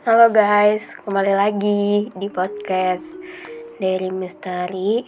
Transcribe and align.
Halo 0.00 0.32
guys, 0.32 0.96
kembali 1.04 1.36
lagi 1.36 2.08
di 2.16 2.32
podcast 2.32 3.20
dari 3.76 4.08
Misteri. 4.08 5.04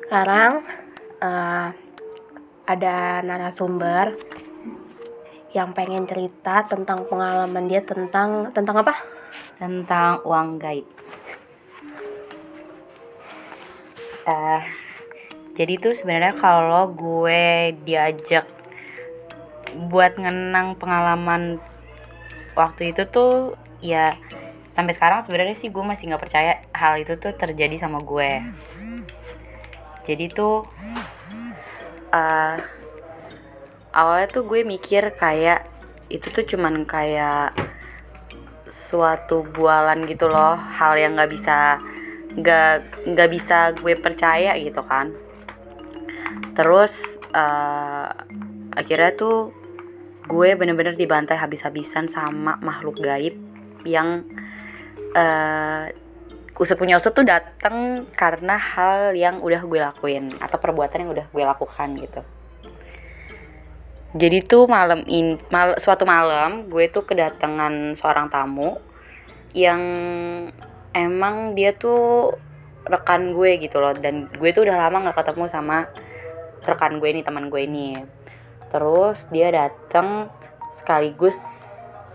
Sekarang 0.00 0.64
uh, 1.20 1.68
ada 2.64 3.20
narasumber 3.20 4.16
yang 5.52 5.76
pengen 5.76 6.08
cerita 6.08 6.64
tentang 6.64 7.04
pengalaman 7.04 7.68
dia 7.68 7.84
tentang 7.84 8.48
tentang 8.56 8.88
apa? 8.88 8.96
Tentang 9.60 10.24
uang 10.24 10.56
gaib. 10.56 10.88
Uh, 14.24 14.64
jadi 15.52 15.76
tuh 15.76 15.92
sebenarnya 15.92 16.40
kalau 16.40 16.88
gue 16.88 17.76
diajak 17.84 18.48
buat 19.92 20.16
ngenang 20.16 20.80
pengalaman 20.80 21.60
waktu 22.52 22.92
itu 22.92 23.08
tuh 23.08 23.56
ya 23.80 24.16
sampai 24.72 24.92
sekarang 24.96 25.20
sebenarnya 25.20 25.56
sih 25.56 25.68
gue 25.68 25.84
masih 25.84 26.08
nggak 26.12 26.22
percaya 26.22 26.52
hal 26.72 26.96
itu 26.96 27.16
tuh 27.20 27.32
terjadi 27.36 27.76
sama 27.76 28.00
gue. 28.00 28.40
Jadi 30.02 30.26
tuh 30.32 30.66
uh, 32.10 32.56
awalnya 33.92 34.28
tuh 34.32 34.44
gue 34.48 34.64
mikir 34.64 35.12
kayak 35.14 35.68
itu 36.08 36.28
tuh 36.32 36.44
cuman 36.44 36.84
kayak 36.88 37.56
suatu 38.72 39.44
bualan 39.44 40.08
gitu 40.08 40.32
loh 40.32 40.56
hal 40.56 40.96
yang 40.96 41.12
nggak 41.16 41.28
bisa 41.28 41.76
nggak 42.32 43.04
nggak 43.12 43.28
bisa 43.28 43.76
gue 43.76 43.94
percaya 44.00 44.56
gitu 44.56 44.80
kan. 44.80 45.12
Terus 46.56 47.20
uh, 47.36 48.08
akhirnya 48.72 49.12
tuh 49.16 49.52
gue 50.32 50.48
bener-bener 50.56 50.96
dibantai 50.96 51.36
habis-habisan 51.36 52.08
sama 52.08 52.56
makhluk 52.64 53.04
gaib 53.04 53.36
yang 53.84 54.24
uh, 55.12 55.92
usut 56.56 56.80
punya 56.80 56.96
usut 56.96 57.12
tuh 57.12 57.26
datang 57.28 58.08
karena 58.16 58.56
hal 58.56 59.12
yang 59.12 59.44
udah 59.44 59.60
gue 59.60 59.80
lakuin 59.80 60.32
atau 60.40 60.56
perbuatan 60.56 61.04
yang 61.04 61.12
udah 61.12 61.26
gue 61.28 61.44
lakukan 61.44 61.88
gitu. 62.00 62.20
Jadi 64.12 64.44
tuh 64.44 64.68
malam 64.68 65.04
in 65.08 65.40
mal, 65.48 65.76
suatu 65.80 66.04
malam 66.04 66.68
gue 66.68 66.88
tuh 66.92 67.04
kedatangan 67.04 67.96
seorang 67.96 68.28
tamu 68.28 68.76
yang 69.56 69.80
emang 70.92 71.56
dia 71.56 71.72
tuh 71.72 72.36
rekan 72.84 73.32
gue 73.32 73.56
gitu 73.56 73.80
loh. 73.80 73.96
Dan 73.96 74.28
gue 74.28 74.50
tuh 74.52 74.68
udah 74.68 74.76
lama 74.76 75.08
nggak 75.08 75.16
ketemu 75.16 75.44
sama 75.48 75.88
rekan 76.62 77.00
gue 77.00 77.08
ini 77.08 77.20
teman 77.24 77.48
gue 77.48 77.64
ini 77.64 77.96
terus 78.72 79.28
dia 79.28 79.52
datang 79.52 80.32
sekaligus 80.72 81.36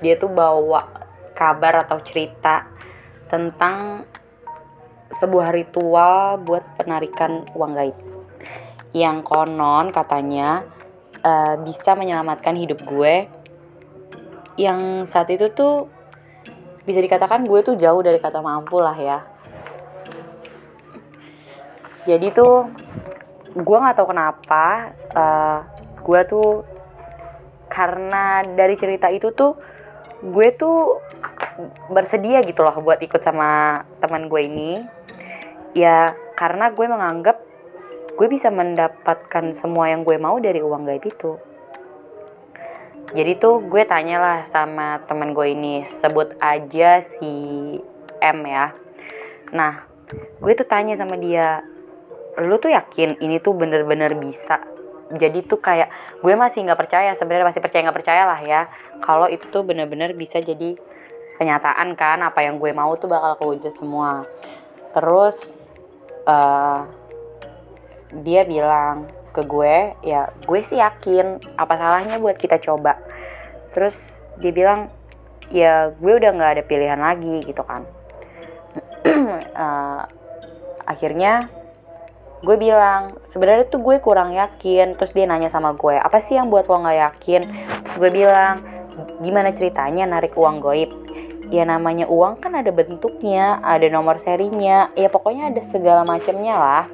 dia 0.02 0.18
tuh 0.18 0.34
bawa 0.34 0.90
kabar 1.38 1.86
atau 1.86 2.02
cerita 2.02 2.66
tentang 3.30 4.06
sebuah 5.14 5.54
ritual 5.54 6.42
buat 6.42 6.64
penarikan 6.76 7.46
uang 7.54 7.74
gaib. 7.78 7.98
Yang 8.92 9.18
konon 9.30 9.94
katanya 9.94 10.66
uh, 11.22 11.56
bisa 11.62 11.94
menyelamatkan 11.94 12.58
hidup 12.58 12.82
gue. 12.84 13.30
Yang 14.58 15.12
saat 15.14 15.30
itu 15.30 15.54
tuh 15.54 15.86
bisa 16.84 16.98
dikatakan 16.98 17.46
gue 17.46 17.60
tuh 17.62 17.76
jauh 17.78 18.02
dari 18.02 18.18
kata 18.18 18.42
mampu 18.42 18.82
lah 18.82 18.98
ya. 18.98 19.20
Jadi 22.08 22.32
tuh 22.32 22.72
gue 23.54 23.78
nggak 23.78 23.96
tahu 23.98 24.08
kenapa 24.10 24.96
uh, 25.14 25.60
gue 26.08 26.22
tuh 26.24 26.64
karena 27.68 28.40
dari 28.48 28.80
cerita 28.80 29.12
itu 29.12 29.36
tuh 29.36 29.60
gue 30.24 30.48
tuh 30.56 31.04
bersedia 31.92 32.40
gitu 32.48 32.64
loh 32.64 32.80
buat 32.80 33.04
ikut 33.04 33.20
sama 33.20 33.84
teman 34.00 34.32
gue 34.32 34.42
ini. 34.48 34.72
Ya 35.76 36.16
karena 36.40 36.72
gue 36.72 36.88
menganggap 36.88 37.44
gue 38.17 38.28
bisa 38.32 38.50
mendapatkan 38.50 39.54
semua 39.54 39.92
yang 39.92 40.08
gue 40.08 40.16
mau 40.17 40.40
dari 40.40 40.64
uang 40.64 40.88
gaib 40.88 41.04
itu. 41.06 41.36
Jadi 43.12 43.40
tuh 43.40 43.62
gue 43.67 43.84
tanyalah 43.84 44.48
sama 44.48 45.04
teman 45.06 45.36
gue 45.36 45.48
ini 45.52 45.86
sebut 45.92 46.40
aja 46.40 47.04
si 47.04 47.30
M 48.23 48.40
ya. 48.48 48.72
Nah 49.52 49.86
gue 50.40 50.54
tuh 50.56 50.66
tanya 50.66 50.96
sama 50.96 51.20
dia 51.20 51.62
lu 52.38 52.62
tuh 52.62 52.70
yakin 52.70 53.17
ini 53.17 53.42
tuh 53.42 53.58
bener-bener 53.58 54.14
bisa 54.14 54.62
jadi 55.16 55.40
tuh 55.48 55.64
kayak 55.64 55.88
gue 56.20 56.34
masih 56.36 56.68
nggak 56.68 56.80
percaya 56.80 57.16
sebenarnya 57.16 57.48
masih 57.48 57.64
percaya 57.64 57.82
nggak 57.88 57.98
percaya 57.98 58.23
lah 58.28 58.40
ya. 58.44 58.62
Kalau 59.00 59.32
itu 59.32 59.48
tuh 59.48 59.64
bener-bener 59.64 60.12
bisa 60.12 60.44
jadi 60.44 60.76
kenyataan 61.40 61.95
kan 61.95 62.20
apa 62.26 62.44
yang 62.44 62.60
gue 62.60 62.73
mau 62.76 62.92
tuh 63.00 63.08
bakal 63.08 63.40
kewujud 63.40 63.72
semua. 63.78 64.28
Terus 64.92 65.38
uh, 66.28 66.84
dia 68.12 68.44
bilang 68.44 69.08
ke 69.32 69.46
gue 69.46 69.94
ya 70.02 70.34
gue 70.44 70.60
sih 70.66 70.82
yakin 70.82 71.40
apa 71.56 71.73
salahnya 71.80 72.20
buat 72.20 72.36
kita 72.36 72.60
coba. 72.60 73.00
Terus 73.72 73.96
dia 74.44 74.52
bilang 74.52 74.92
ya 75.48 75.96
gue 75.96 76.14
udah 76.20 76.36
nggak 76.36 76.52
ada 76.60 76.64
pilihan 76.67 77.00
lagi 77.00 77.48
gitu 77.48 77.64
kan. 77.64 77.88
Uh, 79.56 80.04
akhirnya 80.92 81.48
gue 82.45 82.55
bilang 82.58 83.17
sebenarnya 83.33 83.65
tuh 83.70 83.81
gue 83.81 83.98
kurang 83.98 84.33
yakin. 84.33 84.93
Terus 84.98 85.11
dia 85.14 85.25
nanya 85.25 85.49
sama 85.49 85.73
gue 85.73 85.98
apa 85.98 86.21
sih 86.21 86.37
yang 86.37 86.53
buat 86.53 86.70
lo 86.70 86.83
nggak 86.83 86.99
yakin? 87.02 87.42
Terus 87.86 87.98
gue 87.98 88.11
bilang 88.14 88.61
gimana 89.21 89.49
ceritanya 89.53 90.05
narik 90.05 90.37
uang 90.37 90.61
goib? 90.61 90.92
Ya 91.48 91.64
namanya 91.64 92.05
uang 92.11 92.43
kan 92.43 92.53
ada 92.59 92.70
bentuknya 92.75 93.64
ada 93.64 93.87
nomor 93.87 94.20
serinya 94.20 94.92
ya 94.99 95.08
pokoknya 95.08 95.55
ada 95.55 95.61
segala 95.64 96.02
macamnya 96.03 96.55
lah. 96.59 96.86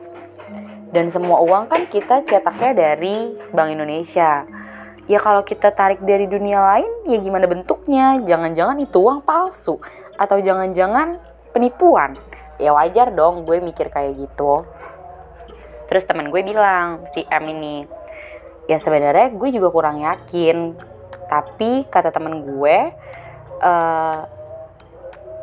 Dan 0.94 1.10
semua 1.10 1.42
uang 1.42 1.66
kan 1.68 1.90
kita 1.90 2.22
cetaknya 2.22 2.72
dari 2.78 3.34
Bank 3.50 3.74
Indonesia. 3.74 4.46
Ya 5.10 5.20
kalau 5.20 5.44
kita 5.44 5.74
tarik 5.74 6.00
dari 6.06 6.30
dunia 6.30 6.64
lain 6.64 6.88
ya 7.10 7.18
gimana 7.20 7.50
bentuknya? 7.50 8.22
Jangan-jangan 8.24 8.78
itu 8.80 9.02
uang 9.02 9.26
palsu 9.26 9.82
atau 10.16 10.38
jangan-jangan 10.40 11.20
penipuan. 11.52 12.16
Ya 12.62 12.72
wajar 12.78 13.10
dong 13.12 13.44
gue 13.50 13.58
mikir 13.58 13.90
kayak 13.90 14.22
gitu 14.22 14.64
terus 15.94 16.10
teman 16.10 16.34
gue 16.34 16.42
bilang 16.42 17.06
si 17.14 17.22
M 17.30 17.46
ini 17.54 17.86
ya 18.66 18.82
sebenarnya 18.82 19.30
gue 19.30 19.50
juga 19.54 19.70
kurang 19.70 20.02
yakin 20.02 20.74
tapi 21.30 21.86
kata 21.86 22.10
teman 22.10 22.42
gue 22.42 22.78
uh, 23.62 24.20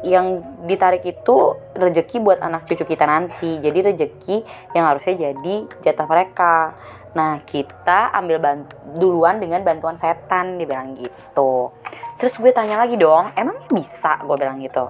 yang 0.03 0.41
ditarik 0.65 1.05
itu 1.05 1.57
rejeki 1.77 2.25
buat 2.25 2.41
anak 2.41 2.65
cucu 2.65 2.89
kita 2.89 3.05
nanti. 3.05 3.61
Jadi 3.61 3.93
rejeki 3.93 4.37
yang 4.73 4.89
harusnya 4.89 5.31
jadi 5.31 5.55
jatah 5.85 6.09
mereka. 6.09 6.73
Nah 7.13 7.45
kita 7.45 8.09
ambil 8.17 8.41
bantu, 8.41 8.73
duluan 8.97 9.37
dengan 9.43 9.61
bantuan 9.61 10.01
setan 10.01 10.57
dibilang 10.57 10.97
gitu. 10.97 11.69
Terus 12.17 12.33
gue 12.37 12.53
tanya 12.53 12.81
lagi 12.81 12.97
dong 12.97 13.33
emangnya 13.37 13.69
bisa? 13.69 14.21
Gue 14.25 14.37
bilang 14.41 14.57
gitu. 14.65 14.89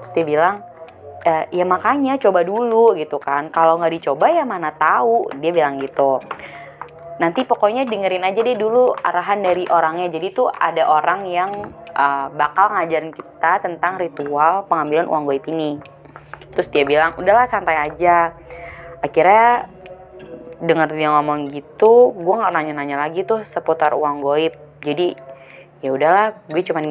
Terus 0.00 0.10
dia 0.12 0.24
bilang 0.24 0.60
eh, 1.22 1.44
ya 1.54 1.64
makanya 1.66 2.18
coba 2.18 2.42
dulu 2.42 2.98
gitu 2.98 3.18
kan. 3.22 3.48
Kalau 3.54 3.78
nggak 3.78 3.92
dicoba 3.98 4.26
ya 4.30 4.44
mana 4.46 4.74
tahu 4.74 5.30
dia 5.38 5.52
bilang 5.54 5.78
gitu. 5.78 6.18
Nanti 7.22 7.46
pokoknya 7.46 7.86
dengerin 7.86 8.26
aja 8.26 8.40
deh 8.42 8.58
dulu 8.58 8.90
arahan 8.98 9.46
dari 9.46 9.62
orangnya. 9.70 10.10
Jadi 10.10 10.34
tuh 10.34 10.50
ada 10.50 10.90
orang 10.90 11.22
yang 11.30 11.50
uh, 11.94 12.26
bakal 12.34 12.74
ngajarin 12.74 13.14
kita 13.14 13.62
tentang 13.62 14.00
ritual 14.00 14.66
pengambilan 14.66 15.06
uang 15.06 15.30
goib 15.30 15.44
ini. 15.46 15.78
Terus 16.50 16.68
dia 16.74 16.82
bilang 16.82 17.14
udahlah 17.14 17.46
santai 17.46 17.78
aja. 17.78 18.34
Akhirnya 18.98 19.70
dengar 20.62 20.94
dia 20.94 21.10
ngomong 21.10 21.50
gitu 21.50 22.14
gue 22.14 22.34
nggak 22.38 22.54
nanya-nanya 22.54 23.06
lagi 23.06 23.22
tuh 23.22 23.46
seputar 23.46 23.94
uang 23.94 24.18
goib. 24.18 24.54
Jadi 24.82 25.14
ya 25.78 25.94
udahlah 25.94 26.34
gue 26.50 26.62
cuman 26.64 26.84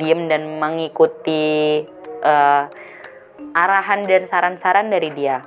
diem 0.00 0.24
dan 0.30 0.56
mengikuti 0.56 1.84
uh, 2.24 2.64
arahan 3.56 4.04
dan 4.04 4.28
saran-saran 4.28 4.92
dari 4.92 5.08
dia. 5.16 5.40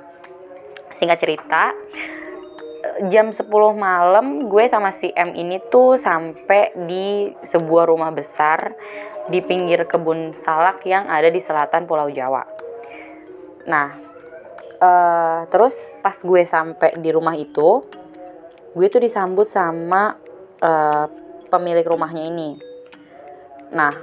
Singkat 0.98 1.18
cerita, 1.22 1.70
jam 3.06 3.30
10 3.30 3.46
malam 3.78 4.50
gue 4.50 4.64
sama 4.66 4.90
si 4.90 5.14
M 5.14 5.30
ini 5.38 5.62
tuh 5.70 5.94
sampai 5.94 6.74
di 6.90 7.30
sebuah 7.46 7.86
rumah 7.86 8.10
besar 8.10 8.74
di 9.30 9.38
pinggir 9.38 9.86
kebun 9.86 10.34
salak 10.34 10.82
yang 10.82 11.06
ada 11.06 11.30
di 11.30 11.38
selatan 11.38 11.86
Pulau 11.86 12.10
Jawa. 12.10 12.42
Nah, 13.70 13.88
uh, 14.82 15.46
terus 15.46 15.78
pas 16.02 16.18
gue 16.18 16.42
sampai 16.42 16.98
di 16.98 17.14
rumah 17.14 17.38
itu, 17.38 17.86
gue 18.74 18.86
tuh 18.90 18.98
disambut 18.98 19.46
sama 19.46 20.18
uh, 20.58 21.06
pemilik 21.46 21.86
rumahnya 21.86 22.26
ini. 22.26 22.58
Nah, 23.70 23.94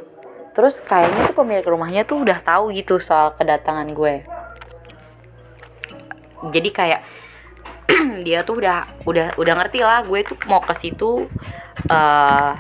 terus 0.58 0.82
kayaknya 0.82 1.30
tuh 1.30 1.38
pemilik 1.38 1.62
rumahnya 1.70 2.02
tuh 2.02 2.26
udah 2.26 2.42
tahu 2.42 2.74
gitu 2.74 2.98
soal 2.98 3.38
kedatangan 3.38 3.94
gue. 3.94 4.26
Jadi 6.50 6.70
kayak 6.74 7.06
dia 8.26 8.42
tuh 8.42 8.66
udah 8.66 8.90
udah 9.06 9.38
udah 9.38 9.54
ngerti 9.54 9.86
lah 9.86 10.02
gue 10.02 10.26
tuh 10.26 10.34
mau 10.50 10.58
ke 10.66 10.74
situ 10.74 11.30
uh, 11.94 12.52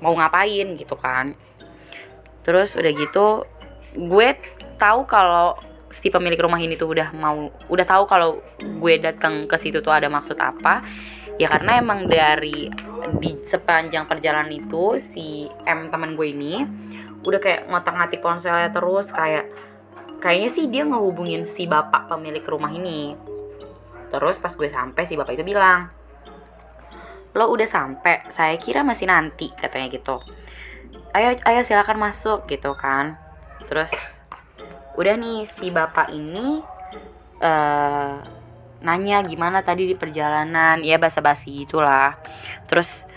mau 0.00 0.12
ngapain 0.16 0.72
gitu 0.72 0.96
kan. 0.96 1.36
Terus 2.48 2.80
udah 2.80 2.92
gitu 2.96 3.44
gue 3.92 4.28
tahu 4.80 5.04
kalau 5.04 5.52
si 5.92 6.08
pemilik 6.08 6.40
rumah 6.40 6.60
ini 6.64 6.80
tuh 6.80 6.96
udah 6.96 7.12
mau 7.12 7.52
udah 7.68 7.84
tahu 7.84 8.08
kalau 8.08 8.40
gue 8.56 8.94
datang 9.04 9.44
ke 9.44 9.56
situ 9.60 9.84
tuh 9.84 9.92
ada 9.92 10.08
maksud 10.08 10.40
apa. 10.40 10.80
Ya 11.36 11.52
karena 11.52 11.76
emang 11.76 12.08
dari 12.08 12.72
di 13.20 13.30
sepanjang 13.36 14.08
perjalanan 14.08 14.48
itu 14.48 14.96
si 14.96 15.44
M 15.68 15.92
teman 15.92 16.16
gue 16.16 16.32
ini 16.32 16.88
udah 17.26 17.40
kayak 17.42 17.66
ngotak-ngatik 17.66 18.22
ponselnya 18.22 18.70
terus 18.70 19.10
kayak 19.10 19.50
kayaknya 20.22 20.50
sih 20.50 20.66
dia 20.70 20.86
ngehubungin 20.86 21.46
si 21.46 21.66
bapak 21.66 22.10
pemilik 22.10 22.42
rumah 22.46 22.70
ini. 22.70 23.14
Terus 24.08 24.40
pas 24.40 24.54
gue 24.54 24.68
sampai 24.70 25.02
si 25.04 25.14
bapak 25.14 25.36
itu 25.38 25.44
bilang 25.46 25.90
lo 27.36 27.44
udah 27.54 27.68
sampai 27.68 28.26
saya 28.34 28.56
kira 28.58 28.82
masih 28.82 29.06
nanti 29.06 29.52
katanya 29.54 29.86
gitu. 29.92 30.18
Ayo 31.14 31.38
ayo 31.46 31.60
silakan 31.62 32.00
masuk 32.00 32.48
gitu 32.50 32.74
kan. 32.74 33.14
Terus 33.68 33.92
udah 34.98 35.14
nih 35.14 35.46
si 35.46 35.70
bapak 35.70 36.10
ini 36.10 36.58
uh, 37.38 38.18
nanya 38.82 39.22
gimana 39.22 39.62
tadi 39.62 39.86
di 39.86 39.94
perjalanan. 39.94 40.82
Ya 40.82 40.98
basa-basi 40.98 41.64
gitulah. 41.64 42.18
Terus 42.66 43.07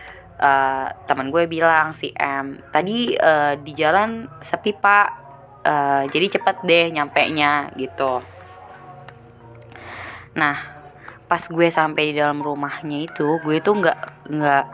uh, 0.41 0.89
teman 1.05 1.29
gue 1.29 1.45
bilang 1.45 1.93
si 1.93 2.09
M 2.17 2.57
tadi 2.73 3.13
uh, 3.15 3.55
di 3.61 3.71
jalan 3.77 4.25
sepi 4.41 4.73
pak. 4.75 5.21
Uh, 5.61 6.09
jadi 6.09 6.41
cepet 6.41 6.65
deh 6.65 6.89
nyampe 6.89 7.21
nya 7.29 7.69
gitu. 7.77 8.25
Nah 10.33 10.57
pas 11.29 11.43
gue 11.47 11.67
sampai 11.69 12.11
di 12.11 12.13
dalam 12.17 12.41
rumahnya 12.41 13.07
itu 13.07 13.37
gue 13.45 13.61
tuh 13.61 13.77
nggak 13.77 13.99
nggak 14.27 14.65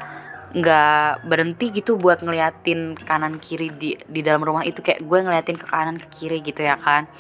nggak 0.47 1.27
berhenti 1.27 1.75
gitu 1.75 1.99
buat 1.99 2.23
ngeliatin 2.23 2.95
kanan 2.97 3.35
kiri 3.37 3.67
di 3.75 3.99
di 4.07 4.23
dalam 4.23 4.47
rumah 4.47 4.63
itu. 4.63 4.79
Kayak 4.79 5.03
gue 5.03 5.19
ngeliatin 5.27 5.57
ke 5.59 5.67
kanan 5.67 5.99
ke 5.99 6.07
kiri 6.07 6.39
gitu 6.39 6.63
ya 6.63 6.79
kan. 6.79 7.11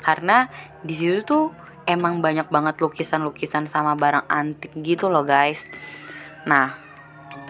Karena 0.00 0.48
di 0.80 0.96
situ 0.96 1.20
tuh 1.20 1.52
emang 1.84 2.24
banyak 2.24 2.48
banget 2.48 2.80
lukisan-lukisan 2.80 3.68
sama 3.68 3.92
barang 4.00 4.24
antik 4.32 4.72
gitu 4.80 5.12
loh 5.12 5.28
guys. 5.28 5.68
Nah 6.48 6.89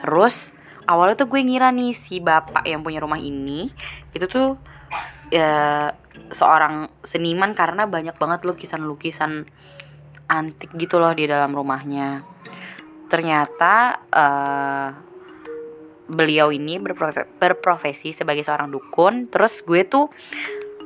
terus 0.01 0.57
awalnya 0.89 1.23
tuh 1.23 1.29
gue 1.31 1.41
ngira 1.45 1.71
nih 1.71 1.95
si 1.95 2.19
bapak 2.19 2.67
yang 2.67 2.83
punya 2.83 2.99
rumah 2.99 3.21
ini 3.21 3.71
itu 4.17 4.27
tuh 4.27 4.59
ya 5.31 5.95
seorang 6.35 6.91
seniman 7.07 7.55
karena 7.55 7.87
banyak 7.87 8.19
banget 8.19 8.43
lukisan-lukisan 8.43 9.47
antik 10.31 10.71
gitu 10.79 11.03
loh 11.03 11.11
di 11.11 11.27
dalam 11.27 11.51
rumahnya. 11.51 12.23
Ternyata 13.11 13.99
uh, 14.15 14.89
beliau 16.11 16.55
ini 16.55 16.79
berprofe 16.79 17.27
berprofesi 17.39 18.15
sebagai 18.15 18.47
seorang 18.47 18.71
dukun. 18.71 19.27
Terus 19.27 19.63
gue 19.67 19.83
tuh 19.87 20.07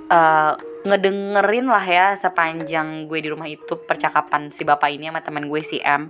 uh, 0.08 0.52
ngedengerin 0.84 1.69
lah 1.69 1.84
ya 1.84 2.06
sepanjang 2.16 3.08
gue 3.08 3.20
di 3.20 3.28
rumah 3.28 3.49
itu 3.49 3.76
percakapan 3.84 4.52
si 4.52 4.64
bapak 4.64 4.93
ini 4.93 5.08
sama 5.08 5.20
teman 5.20 5.49
gue 5.49 5.61
si 5.61 5.81
M. 5.81 6.08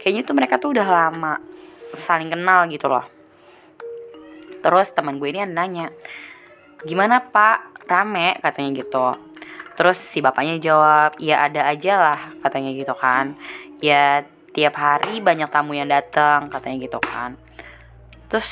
Kayaknya 0.00 0.22
tuh 0.24 0.36
mereka 0.36 0.56
tuh 0.56 0.76
udah 0.76 0.88
lama 0.88 1.36
saling 1.98 2.30
kenal 2.30 2.66
gitu 2.70 2.90
loh. 2.90 3.06
Terus 4.64 4.90
teman 4.96 5.20
gue 5.20 5.28
ini 5.28 5.44
nanya 5.44 5.92
gimana 6.84 7.20
pak? 7.20 7.74
Rame? 7.84 8.40
katanya 8.40 8.80
gitu. 8.80 9.12
Terus 9.76 10.00
si 10.00 10.24
bapaknya 10.24 10.56
jawab 10.56 11.20
ya 11.20 11.44
ada 11.44 11.68
aja 11.68 11.92
lah 12.00 12.20
katanya 12.40 12.72
gitu 12.72 12.94
kan. 12.96 13.36
Ya 13.84 14.24
tiap 14.56 14.78
hari 14.78 15.20
banyak 15.20 15.50
tamu 15.50 15.76
yang 15.76 15.92
datang 15.92 16.48
katanya 16.48 16.80
gitu 16.80 16.96
kan. 17.02 17.36
Terus 18.32 18.50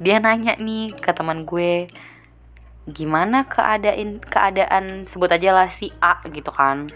dia 0.00 0.16
nanya 0.16 0.56
nih 0.56 0.96
ke 0.96 1.12
teman 1.12 1.44
gue 1.44 1.92
gimana 2.88 3.44
keadaan 3.44 4.18
keadaan 4.24 5.04
sebut 5.04 5.28
aja 5.28 5.52
lah 5.52 5.68
si 5.68 5.92
A 6.00 6.24
gitu 6.32 6.48
kan. 6.48 6.88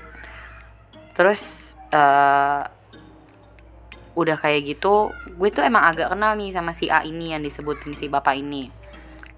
Terus 1.12 1.74
uh, 1.92 2.64
udah 4.14 4.38
kayak 4.38 4.78
gitu 4.78 5.10
gue 5.34 5.48
tuh 5.50 5.66
emang 5.66 5.90
agak 5.90 6.14
kenal 6.14 6.38
nih 6.38 6.54
sama 6.54 6.70
si 6.70 6.86
A 6.86 7.02
ini 7.02 7.34
yang 7.34 7.42
disebutin 7.42 7.94
si 7.94 8.06
bapak 8.06 8.38
ini. 8.38 8.70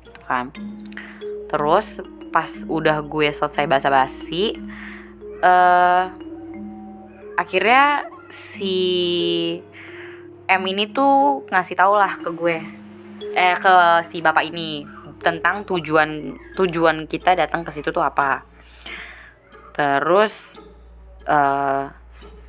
Gitu 0.04 0.20
kan. 0.28 0.52
Terus 1.48 2.04
pas 2.32 2.50
udah 2.68 3.00
gue 3.00 3.32
selesai 3.32 3.64
basa-basi 3.64 4.60
uh, 5.40 6.12
akhirnya 7.40 8.04
si 8.28 8.76
M 10.46 10.62
ini 10.68 10.92
tuh 10.92 11.48
ngasih 11.48 11.76
tau 11.78 11.96
lah 11.96 12.20
ke 12.20 12.28
gue 12.34 12.58
eh 13.36 13.56
ke 13.56 13.74
si 14.04 14.20
bapak 14.20 14.48
ini 14.48 14.84
tentang 15.20 15.64
tujuan 15.64 16.36
tujuan 16.56 17.08
kita 17.08 17.34
datang 17.36 17.64
ke 17.64 17.70
situ 17.72 17.90
tuh 17.90 18.04
apa. 18.04 18.44
Terus 19.76 20.56
uh, 21.28 21.90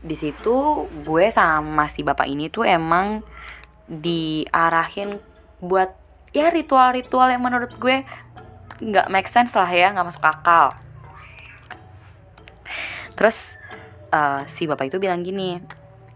di 0.07 0.15
situ 0.15 0.87
gue 1.03 1.25
sama 1.27 1.85
si 1.91 2.01
bapak 2.01 2.25
ini 2.25 2.47
tuh 2.47 2.63
emang 2.63 3.21
diarahin 3.91 5.19
buat 5.59 5.91
ya 6.31 6.47
ritual-ritual 6.51 7.31
yang 7.31 7.43
menurut 7.43 7.75
gue 7.75 8.07
nggak 8.79 9.07
make 9.11 9.27
sense 9.27 9.51
lah 9.53 9.67
ya 9.67 9.91
nggak 9.91 10.07
masuk 10.07 10.23
akal. 10.23 10.71
Terus 13.17 13.57
uh, 14.13 14.47
si 14.47 14.69
bapak 14.69 14.87
itu 14.87 14.97
bilang 15.01 15.25
gini 15.25 15.59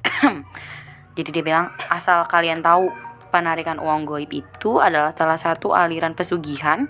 jadi 1.18 1.30
dia 1.30 1.44
bilang 1.44 1.74
asal 1.92 2.24
kalian 2.30 2.64
tahu 2.64 3.11
penarikan 3.32 3.80
uang 3.80 4.04
goib 4.04 4.30
itu 4.30 4.84
adalah 4.84 5.16
salah 5.16 5.40
satu 5.40 5.72
aliran 5.72 6.12
pesugihan 6.12 6.86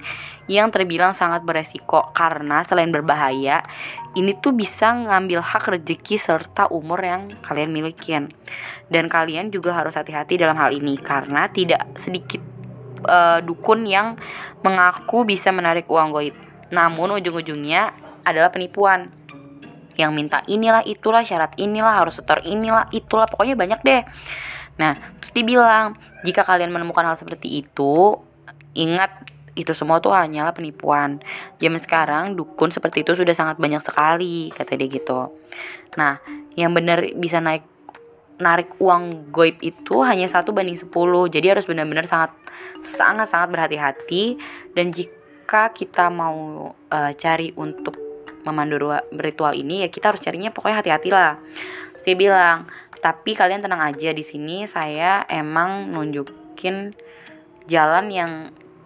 yang 0.50 0.74
terbilang 0.74 1.14
sangat 1.14 1.46
beresiko 1.46 2.12
karena 2.12 2.66
selain 2.66 2.90
berbahaya, 2.90 3.64
ini 4.18 4.36
tuh 4.36 4.52
bisa 4.52 4.92
ngambil 4.92 5.40
hak 5.40 5.72
rezeki 5.72 6.18
serta 6.20 6.68
umur 6.74 7.00
yang 7.00 7.32
kalian 7.46 7.72
milikin. 7.72 8.28
Dan 8.92 9.08
kalian 9.08 9.54
juga 9.54 9.72
harus 9.78 9.96
hati-hati 9.96 10.36
dalam 10.36 10.60
hal 10.60 10.76
ini 10.76 11.00
karena 11.00 11.48
tidak 11.48 11.88
sedikit 11.96 12.44
uh, 13.08 13.40
dukun 13.40 13.88
yang 13.88 14.20
mengaku 14.66 15.24
bisa 15.24 15.54
menarik 15.56 15.88
uang 15.88 16.10
goib. 16.12 16.36
Namun 16.74 17.22
ujung-ujungnya 17.22 17.96
adalah 18.28 18.52
penipuan 18.52 19.22
yang 20.00 20.16
minta 20.16 20.42
inilah 20.48 20.82
itulah 20.88 21.22
syarat 21.22 21.54
inilah 21.60 22.02
harus 22.02 22.18
setor 22.18 22.42
inilah 22.42 22.88
itulah 22.96 23.28
pokoknya 23.28 23.56
banyak 23.60 23.80
deh 23.84 24.02
Nah, 24.80 24.96
terus 25.20 25.34
dibilang, 25.36 25.98
jika 26.24 26.46
kalian 26.46 26.72
menemukan 26.72 27.04
hal 27.04 27.18
seperti 27.18 27.66
itu, 27.66 28.20
ingat 28.78 29.12
itu 29.52 29.76
semua 29.76 30.00
tuh 30.00 30.16
hanyalah 30.16 30.56
penipuan. 30.56 31.20
Zaman 31.60 31.80
sekarang 31.82 32.24
dukun 32.40 32.72
seperti 32.72 33.04
itu 33.04 33.12
sudah 33.18 33.36
sangat 33.36 33.60
banyak 33.60 33.84
sekali, 33.84 34.54
kata 34.56 34.80
dia 34.80 34.88
gitu. 34.88 35.28
Nah, 36.00 36.24
yang 36.56 36.72
benar 36.72 37.04
bisa 37.20 37.44
naik 37.44 37.68
narik 38.42 38.74
uang 38.82 39.30
goib 39.30 39.62
itu 39.62 40.02
hanya 40.02 40.26
satu 40.26 40.50
banding 40.50 40.74
10 40.74 40.90
jadi 41.30 41.54
harus 41.54 41.70
benar-benar 41.70 42.10
sangat 42.10 42.34
sangat 42.82 43.30
sangat 43.30 43.54
berhati-hati 43.54 44.42
dan 44.74 44.90
jika 44.90 45.70
kita 45.70 46.10
mau 46.10 46.74
uh, 46.74 47.12
cari 47.14 47.54
untuk 47.54 47.94
memandu 48.42 48.82
ritual 49.14 49.54
ini 49.54 49.86
ya 49.86 49.88
kita 49.94 50.10
harus 50.10 50.26
carinya 50.26 50.50
pokoknya 50.50 50.82
hati-hati 50.82 51.10
lah 51.14 51.38
terus 51.94 52.18
bilang 52.18 52.66
tapi 53.02 53.34
kalian 53.34 53.66
tenang 53.66 53.82
aja 53.82 54.14
di 54.14 54.22
sini 54.22 54.70
saya 54.70 55.26
emang 55.26 55.90
nunjukin 55.90 56.94
jalan 57.66 58.06
yang 58.14 58.32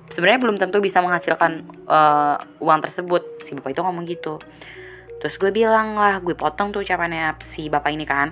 sebenarnya 0.07 0.39
belum 0.39 0.55
tentu 0.55 0.79
bisa 0.79 1.03
menghasilkan 1.03 1.67
uh, 1.91 2.39
uang 2.63 2.79
tersebut. 2.79 3.43
Si 3.43 3.51
bapak 3.51 3.75
itu 3.75 3.83
ngomong 3.83 4.07
gitu. 4.07 4.39
Terus 5.19 5.35
gue 5.35 5.51
bilang 5.51 5.99
lah 5.99 6.23
gue 6.23 6.31
potong 6.31 6.71
tuh 6.71 6.79
ucapannya 6.79 7.35
si 7.43 7.67
bapak 7.67 7.91
ini 7.91 8.07
kan. 8.07 8.31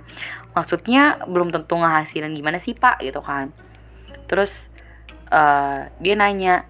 Maksudnya 0.56 1.20
belum 1.28 1.52
tentu 1.52 1.76
ngehasilin 1.76 2.32
gimana 2.32 2.64
sih 2.64 2.72
pak? 2.80 3.04
Gitu 3.04 3.20
kan. 3.20 3.52
Terus 4.32 4.72
uh, 5.36 5.92
dia 6.00 6.16
nanya 6.16 6.64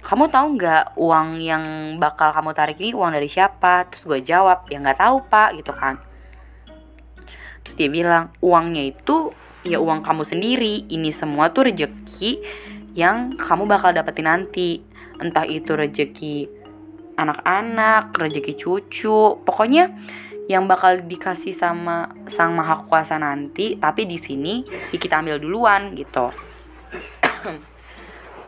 kamu 0.00 0.32
tahu 0.32 0.56
nggak 0.56 0.96
uang 0.96 1.44
yang 1.44 1.64
bakal 2.00 2.32
kamu 2.32 2.56
tarik 2.56 2.80
ini 2.80 2.96
uang 2.96 3.12
dari 3.12 3.28
siapa? 3.28 3.84
Terus 3.92 4.08
gue 4.08 4.20
jawab 4.24 4.64
ya 4.72 4.80
nggak 4.80 4.96
tahu 4.96 5.28
pak. 5.28 5.60
Gitu 5.60 5.76
kan 5.76 6.09
terus 7.62 7.76
dia 7.76 7.88
bilang 7.92 8.32
uangnya 8.40 8.90
itu 8.90 9.32
ya 9.64 9.78
uang 9.80 10.00
kamu 10.04 10.22
sendiri. 10.24 10.88
Ini 10.88 11.10
semua 11.12 11.52
tuh 11.52 11.68
rejeki 11.68 12.40
yang 12.96 13.36
kamu 13.36 13.68
bakal 13.68 13.92
dapetin 13.92 14.28
nanti. 14.28 14.80
Entah 15.20 15.44
itu 15.44 15.76
rejeki 15.76 16.48
anak-anak 17.20 18.16
rejeki 18.16 18.56
cucu. 18.56 19.40
Pokoknya 19.44 19.92
yang 20.50 20.66
bakal 20.66 20.98
dikasih 20.98 21.54
sama 21.54 22.10
sang 22.26 22.58
maha 22.58 22.82
kuasa 22.90 23.22
nanti 23.22 23.78
tapi 23.78 24.02
di 24.02 24.18
sini 24.18 24.66
ya 24.90 24.98
kita 24.98 25.22
ambil 25.22 25.38
duluan 25.38 25.94
gitu 25.94 26.34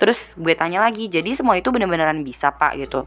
terus 0.02 0.34
gue 0.34 0.50
tanya 0.58 0.82
lagi 0.82 1.06
jadi 1.06 1.30
semua 1.30 1.54
itu 1.54 1.70
bener-beneran 1.70 2.26
bisa 2.26 2.50
pak? 2.50 2.74
Gitu. 2.74 3.06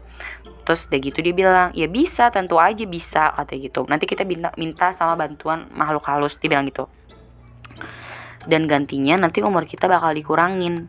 Terus 0.64 0.88
udah 0.88 1.00
gitu 1.04 1.18
dia 1.20 1.34
bilang 1.36 1.68
ya 1.76 1.84
bisa 1.92 2.32
tentu 2.32 2.56
aja 2.56 2.88
bisa 2.88 3.36
kata 3.36 3.52
gitu. 3.60 3.84
Nanti 3.84 4.08
kita 4.08 4.24
minta 4.24 4.48
minta 4.56 4.96
sama 4.96 5.12
bantuan 5.12 5.68
makhluk 5.76 6.08
halus 6.08 6.40
dia 6.40 6.48
bilang 6.48 6.64
gitu. 6.64 6.88
Dan 8.48 8.64
gantinya 8.64 9.20
nanti 9.20 9.44
umur 9.44 9.68
kita 9.68 9.92
bakal 9.92 10.16
dikurangin. 10.16 10.88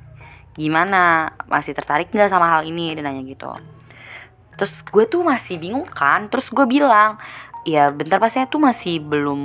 Gimana? 0.56 1.36
Masih 1.52 1.76
tertarik 1.76 2.08
nggak 2.16 2.32
sama 2.32 2.56
hal 2.56 2.64
ini? 2.64 2.96
Dia 2.96 3.04
nanya 3.04 3.28
gitu. 3.28 3.52
Terus 4.56 4.88
gue 4.88 5.04
tuh 5.12 5.28
masih 5.28 5.60
bingung 5.60 5.84
kan? 5.92 6.32
Terus 6.32 6.48
gue 6.56 6.64
bilang 6.64 7.20
ya 7.68 7.92
bentar 7.92 8.16
pas 8.24 8.32
saya 8.32 8.48
tuh 8.48 8.64
masih 8.64 9.04
belum 9.04 9.36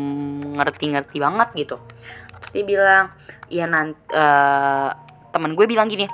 ngerti-ngerti 0.62 1.18
banget 1.18 1.48
gitu. 1.58 1.82
Terus 2.38 2.50
dia 2.54 2.64
bilang 2.70 3.04
ya 3.50 3.66
nanti 3.66 3.98
uh, 4.14 4.94
temen 5.34 5.58
gue 5.58 5.66
bilang 5.66 5.88
gini 5.88 6.06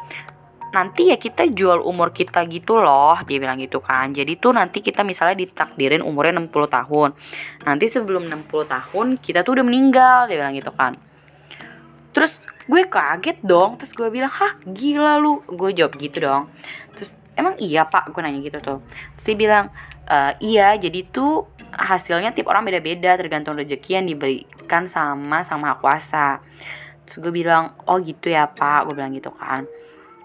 nanti 0.68 1.08
ya 1.08 1.16
kita 1.16 1.48
jual 1.48 1.80
umur 1.80 2.12
kita 2.12 2.44
gitu 2.44 2.76
loh 2.76 3.16
dia 3.24 3.38
bilang 3.40 3.56
gitu 3.60 3.80
kan. 3.80 4.12
Jadi 4.12 4.36
tuh 4.36 4.52
nanti 4.52 4.84
kita 4.84 5.00
misalnya 5.04 5.36
ditakdirin 5.40 6.04
umurnya 6.04 6.44
60 6.44 6.52
tahun. 6.68 7.10
Nanti 7.64 7.84
sebelum 7.88 8.28
60 8.28 8.68
tahun 8.68 9.06
kita 9.20 9.40
tuh 9.44 9.60
udah 9.60 9.64
meninggal 9.64 10.28
dia 10.28 10.36
bilang 10.36 10.54
gitu 10.56 10.72
kan. 10.76 10.92
Terus 12.12 12.44
gue 12.68 12.84
kaget 12.84 13.40
dong 13.40 13.80
terus 13.80 13.96
gue 13.96 14.08
bilang 14.12 14.32
hah 14.32 14.60
gila 14.68 15.16
lu. 15.16 15.40
Gue 15.48 15.72
jawab 15.72 15.96
gitu 15.96 16.20
dong. 16.20 16.52
Terus 16.92 17.16
emang 17.32 17.56
iya 17.56 17.88
pak? 17.88 18.12
Gue 18.12 18.20
nanya 18.20 18.40
gitu 18.44 18.60
tuh. 18.60 18.78
Terus 19.16 19.24
dia 19.24 19.36
bilang 19.36 19.64
e, 20.04 20.16
iya 20.44 20.76
jadi 20.76 21.00
tuh 21.08 21.48
hasilnya 21.72 22.36
tiap 22.36 22.48
orang 22.52 22.64
beda-beda 22.64 23.16
tergantung 23.16 23.56
rezeki 23.56 24.04
yang 24.04 24.06
diberikan 24.08 24.84
sama 24.84 25.40
sama 25.40 25.80
kuasa. 25.80 26.44
Terus 27.08 27.24
gue 27.24 27.32
bilang 27.32 27.72
oh 27.88 27.96
gitu 28.04 28.28
ya 28.28 28.44
pak. 28.44 28.84
Gue 28.84 29.00
bilang 29.00 29.16
gitu 29.16 29.32
kan 29.32 29.64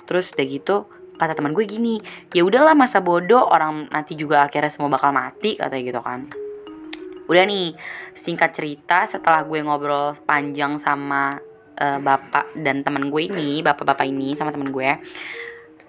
terus 0.06 0.32
udah 0.36 0.48
gitu 0.48 0.76
kata 1.14 1.38
teman 1.38 1.54
gue 1.54 1.64
gini 1.64 2.02
ya 2.34 2.44
udahlah 2.44 2.74
masa 2.74 3.00
bodoh 3.00 3.48
orang 3.48 3.88
nanti 3.94 4.18
juga 4.18 4.44
akhirnya 4.50 4.72
semua 4.74 4.92
bakal 4.92 5.14
mati 5.14 5.56
katanya 5.56 5.84
gitu 5.94 6.02
kan. 6.04 6.28
Udah 7.30 7.44
nih 7.48 7.72
singkat 8.18 8.52
cerita 8.52 9.08
setelah 9.08 9.48
gue 9.48 9.64
ngobrol 9.64 10.18
panjang 10.28 10.76
sama 10.76 11.40
uh, 11.80 12.00
bapak 12.04 12.52
dan 12.60 12.84
teman 12.84 13.08
gue 13.08 13.32
ini 13.32 13.64
bapak-bapak 13.64 14.04
ini 14.10 14.36
sama 14.36 14.52
teman 14.52 14.70
gue 14.74 14.90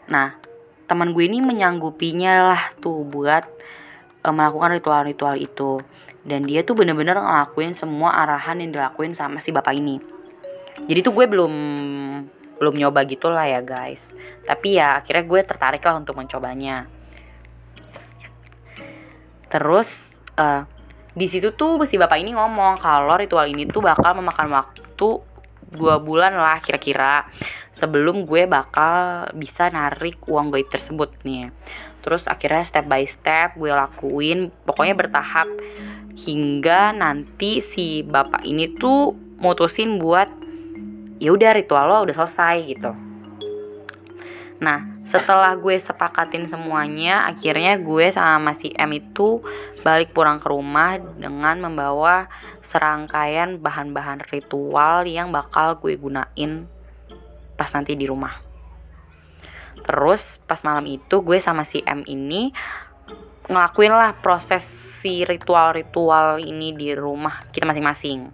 nah 0.05 0.37
teman 0.85 1.17
gue 1.17 1.25
ini 1.25 1.41
menyanggupinya 1.41 2.53
lah 2.53 2.63
tuh 2.79 3.09
buat 3.09 3.45
uh, 4.25 4.33
melakukan 4.33 4.81
ritual-ritual 4.81 5.37
itu. 5.37 5.81
Dan 6.25 6.49
dia 6.49 6.65
tuh 6.65 6.73
bener-bener 6.73 7.21
ngelakuin 7.21 7.77
semua 7.77 8.17
arahan 8.17 8.57
yang 8.65 8.73
dilakuin 8.73 9.13
sama 9.13 9.45
si 9.45 9.53
bapak 9.53 9.77
ini. 9.77 10.01
Jadi 10.89 11.05
tuh 11.05 11.13
gue 11.13 11.29
belum 11.29 11.53
belum 12.59 12.75
nyoba 12.79 13.05
gitulah 13.07 13.47
ya 13.47 13.61
guys. 13.61 14.15
Tapi 14.47 14.79
ya 14.79 14.99
akhirnya 15.01 15.25
gue 15.27 15.41
tertarik 15.43 15.83
lah 15.83 15.99
untuk 15.99 16.19
mencobanya. 16.19 16.87
Terus 19.51 20.19
uh, 20.35 20.67
di 21.15 21.27
situ 21.31 21.55
tuh 21.55 21.79
si 21.87 21.95
bapak 21.95 22.19
ini 22.19 22.35
ngomong 22.35 22.83
kalau 22.83 23.15
ritual 23.15 23.47
ini 23.47 23.71
tuh 23.71 23.87
bakal 23.87 24.19
memakan 24.19 24.51
waktu 24.51 25.09
dua 25.75 25.99
bulan 25.99 26.35
lah 26.39 26.63
kira-kira 26.63 27.27
sebelum 27.75 28.27
gue 28.27 28.47
bakal 28.47 29.27
bisa 29.35 29.71
narik 29.71 30.19
uang 30.27 30.51
goib 30.55 30.71
tersebut 30.71 31.11
nih. 31.27 31.51
Terus 32.03 32.27
akhirnya 32.31 32.63
step 32.63 32.87
by 32.87 33.07
step 33.07 33.59
gue 33.59 33.71
lakuin 33.71 34.51
pokoknya 34.67 34.95
bertahap 34.95 35.51
hingga 36.15 36.95
nanti 36.95 37.59
si 37.59 38.07
bapak 38.07 38.47
ini 38.47 38.71
tuh 38.79 39.15
mutusin 39.43 39.99
buat 39.99 40.31
ya 41.19 41.31
udah 41.35 41.51
ritual 41.55 41.87
lo 41.87 42.07
udah 42.07 42.17
selesai 42.17 42.57
gitu 42.67 42.93
Nah, 44.65 44.87
setelah 45.03 45.53
gue 45.61 45.75
sepakatin 45.75 46.49
semuanya, 46.49 47.29
akhirnya 47.29 47.77
gue 47.77 48.09
sama 48.09 48.57
si 48.57 48.73
M 48.73 48.97
itu 48.97 49.43
balik 49.85 50.17
pulang 50.17 50.41
ke 50.41 50.49
rumah 50.49 50.97
dengan 50.97 51.59
membawa 51.59 52.31
serangkaian 52.65 53.61
bahan-bahan 53.61 54.23
ritual 54.33 55.05
yang 55.05 55.35
bakal 55.35 55.77
gue 55.83 56.01
gunain 56.01 56.71
pas 57.61 57.71
nanti 57.77 57.93
di 57.93 58.09
rumah. 58.09 58.41
Terus 59.85 60.41
pas 60.49 60.63
malam 60.65 60.89
itu 60.89 61.21
gue 61.21 61.37
sama 61.43 61.67
si 61.69 61.85
M 61.85 62.07
ini 62.09 62.55
ngelakuin 63.51 63.93
lah 63.93 64.17
proses 64.25 64.65
si 64.65 65.29
ritual-ritual 65.29 66.41
ini 66.41 66.73
di 66.73 66.97
rumah 66.97 67.45
kita 67.53 67.69
masing-masing 67.69 68.33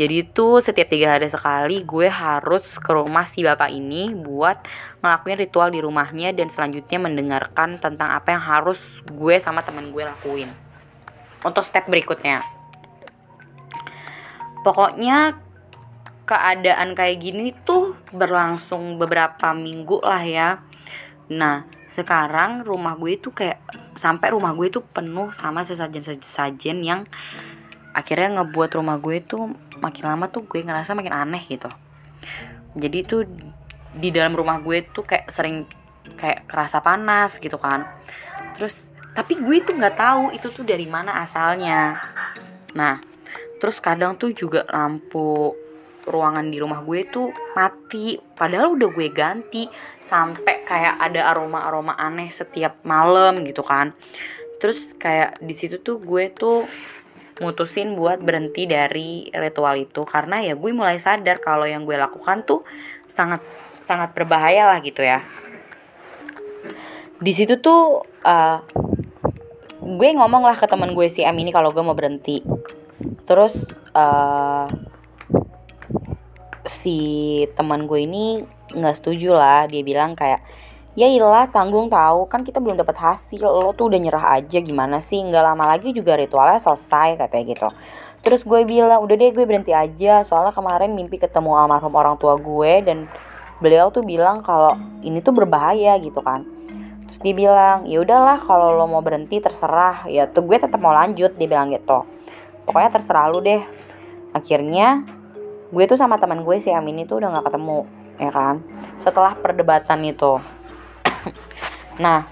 jadi 0.00 0.24
itu 0.24 0.64
setiap 0.64 0.88
tiga 0.88 1.12
hari 1.12 1.28
sekali 1.28 1.84
gue 1.84 2.08
harus 2.08 2.64
ke 2.80 2.88
rumah 2.88 3.28
si 3.28 3.44
bapak 3.44 3.68
ini 3.68 4.16
buat 4.16 4.56
ngelakuin 5.04 5.36
ritual 5.36 5.68
di 5.68 5.84
rumahnya 5.84 6.32
dan 6.32 6.48
selanjutnya 6.48 6.96
mendengarkan 6.96 7.76
tentang 7.76 8.08
apa 8.08 8.32
yang 8.32 8.40
harus 8.40 9.04
gue 9.04 9.36
sama 9.36 9.60
temen 9.60 9.92
gue 9.92 10.00
lakuin. 10.00 10.48
Untuk 11.44 11.60
step 11.68 11.84
berikutnya. 11.84 12.40
Pokoknya 14.64 15.36
keadaan 16.24 16.96
kayak 16.96 17.20
gini 17.20 17.52
tuh 17.52 17.92
berlangsung 18.16 18.96
beberapa 18.96 19.52
minggu 19.52 20.00
lah 20.00 20.24
ya. 20.24 20.48
Nah, 21.28 21.68
sekarang 21.92 22.64
rumah 22.64 22.96
gue 22.96 23.20
itu 23.20 23.36
kayak 23.36 23.60
sampai 24.00 24.32
rumah 24.32 24.56
gue 24.56 24.72
itu 24.72 24.80
penuh 24.80 25.28
sama 25.36 25.60
sesajen-sesajen 25.60 26.80
yang 26.80 27.04
akhirnya 27.92 28.40
ngebuat 28.40 28.80
rumah 28.80 28.96
gue 29.02 29.20
tuh 29.20 29.50
makin 29.80 30.04
lama 30.06 30.28
tuh 30.28 30.46
gue 30.46 30.60
ngerasa 30.62 30.92
makin 30.94 31.12
aneh 31.16 31.42
gitu. 31.48 31.68
Jadi 32.76 32.98
tuh 33.02 33.26
di 33.90 34.14
dalam 34.14 34.38
rumah 34.38 34.62
gue 34.62 34.86
tuh 34.86 35.02
kayak 35.02 35.32
sering 35.32 35.66
kayak 36.14 36.46
kerasa 36.46 36.78
panas 36.78 37.40
gitu 37.42 37.58
kan. 37.58 37.88
Terus 38.54 38.94
tapi 39.10 39.40
gue 39.40 39.56
tuh 39.66 39.74
nggak 39.74 39.96
tahu 39.98 40.22
itu 40.36 40.46
tuh 40.52 40.62
dari 40.62 40.86
mana 40.86 41.24
asalnya. 41.24 41.98
Nah 42.76 43.02
terus 43.58 43.82
kadang 43.82 44.16
tuh 44.16 44.32
juga 44.32 44.64
lampu 44.70 45.52
ruangan 46.06 46.48
di 46.48 46.56
rumah 46.62 46.80
gue 46.86 47.10
tuh 47.10 47.28
mati. 47.58 48.16
Padahal 48.16 48.78
udah 48.78 48.88
gue 48.88 49.08
ganti 49.10 49.66
sampai 50.06 50.64
kayak 50.64 51.02
ada 51.02 51.34
aroma 51.34 51.66
aroma 51.66 51.98
aneh 51.98 52.30
setiap 52.30 52.80
malam 52.86 53.42
gitu 53.42 53.66
kan. 53.66 53.92
Terus 54.60 54.94
kayak 54.96 55.40
di 55.40 55.54
situ 55.56 55.80
tuh 55.80 55.98
gue 56.00 56.30
tuh 56.32 56.68
mutusin 57.40 57.96
buat 57.96 58.20
berhenti 58.20 58.68
dari 58.68 59.32
ritual 59.32 59.80
itu. 59.80 60.04
Karena 60.04 60.44
ya 60.44 60.54
gue 60.54 60.70
mulai 60.70 61.00
sadar 61.00 61.40
kalau 61.40 61.64
yang 61.64 61.88
gue 61.88 61.96
lakukan 61.96 62.44
tuh 62.44 62.62
sangat 63.08 63.40
sangat 63.80 64.12
berbahaya 64.14 64.68
lah 64.70 64.78
gitu 64.84 65.02
ya. 65.02 65.24
Di 67.20 67.32
situ 67.34 67.58
tuh 67.58 68.04
uh, 68.24 68.58
gue 69.80 70.08
ngomong 70.14 70.46
lah 70.46 70.54
ke 70.54 70.68
teman 70.68 70.92
gue 70.94 71.08
si 71.10 71.24
M 71.26 71.34
ini 71.40 71.50
kalau 71.50 71.72
gue 71.74 71.82
mau 71.82 71.96
berhenti. 71.96 72.44
Terus 73.24 73.80
uh, 73.96 74.68
si 76.68 76.98
teman 77.56 77.88
gue 77.88 78.04
ini 78.04 78.44
nggak 78.76 78.96
setuju 79.00 79.34
lah. 79.34 79.66
Dia 79.66 79.82
bilang 79.82 80.14
kayak 80.14 80.44
ya 81.00 81.08
ilah 81.08 81.48
tanggung 81.48 81.88
tahu. 81.88 82.28
Kan 82.28 82.44
kita 82.44 82.60
belum 82.60 82.76
dapat 82.76 83.00
hasil. 83.00 83.40
Lo 83.40 83.72
tuh 83.72 83.88
udah 83.88 83.96
nyerah 83.96 84.36
aja. 84.36 84.60
Gimana 84.60 85.00
sih? 85.00 85.24
Nggak 85.24 85.44
lama 85.48 85.64
lagi 85.64 85.96
juga 85.96 86.20
ritualnya 86.20 86.60
selesai 86.60 87.16
katanya 87.16 87.44
gitu. 87.56 87.68
Terus 88.20 88.44
gue 88.44 88.68
bilang 88.68 89.00
udah 89.00 89.16
deh 89.16 89.32
gue 89.32 89.44
berhenti 89.48 89.72
aja. 89.72 90.20
Soalnya 90.20 90.52
kemarin 90.52 90.92
mimpi 90.92 91.16
ketemu 91.16 91.56
almarhum 91.56 91.96
orang 91.96 92.20
tua 92.20 92.36
gue 92.36 92.72
dan 92.84 93.08
beliau 93.64 93.88
tuh 93.88 94.04
bilang 94.04 94.44
kalau 94.44 94.76
ini 95.00 95.24
tuh 95.24 95.32
berbahaya 95.32 95.96
gitu 95.96 96.20
kan. 96.20 96.44
Terus 97.08 97.18
dia 97.24 97.32
bilang 97.32 97.88
ya 97.88 98.04
udahlah 98.04 98.36
kalau 98.44 98.76
lo 98.76 98.84
mau 98.84 99.00
berhenti 99.00 99.40
terserah. 99.40 100.04
Ya 100.04 100.28
tuh 100.28 100.44
gue 100.44 100.60
tetap 100.60 100.76
mau 100.84 100.92
lanjut 100.92 101.32
dia 101.32 101.48
bilang 101.48 101.72
gitu. 101.72 102.04
Pokoknya 102.68 102.92
terserah 102.92 103.24
lu 103.32 103.40
deh. 103.40 103.64
Akhirnya 104.36 105.08
gue 105.72 105.84
tuh 105.88 105.96
sama 105.96 106.20
teman 106.20 106.44
gue 106.44 106.60
si 106.60 106.68
Amin 106.68 107.00
itu 107.00 107.16
udah 107.16 107.32
nggak 107.32 107.48
ketemu 107.48 107.88
ya 108.20 108.28
kan? 108.28 108.60
Setelah 109.00 109.32
perdebatan 109.32 110.04
itu 110.04 110.59
nah 112.02 112.26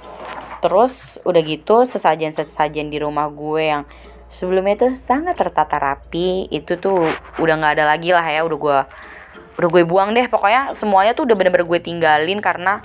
terus 0.59 1.23
udah 1.23 1.43
gitu 1.45 1.87
sesajen-sesajen 1.87 2.91
di 2.91 2.99
rumah 2.99 3.31
gue 3.31 3.63
yang 3.63 3.83
sebelumnya 4.29 4.85
itu 4.85 4.89
sangat 4.97 5.39
tertata 5.39 5.79
rapi 5.79 6.51
itu 6.53 6.77
tuh 6.77 7.07
udah 7.41 7.55
nggak 7.57 7.75
ada 7.81 7.85
lagi 7.89 8.11
lah 8.13 8.27
ya 8.27 8.45
udah 8.45 8.59
gue 8.59 8.79
udah 9.59 9.69
gue 9.75 9.83
buang 9.83 10.15
deh. 10.15 10.27
Pokoknya 10.31 10.71
semuanya 10.75 11.19
tuh 11.19 11.27
udah 11.27 11.35
bener-bener 11.35 11.67
gue 11.67 11.81
tinggalin 11.83 12.39
karena 12.39 12.79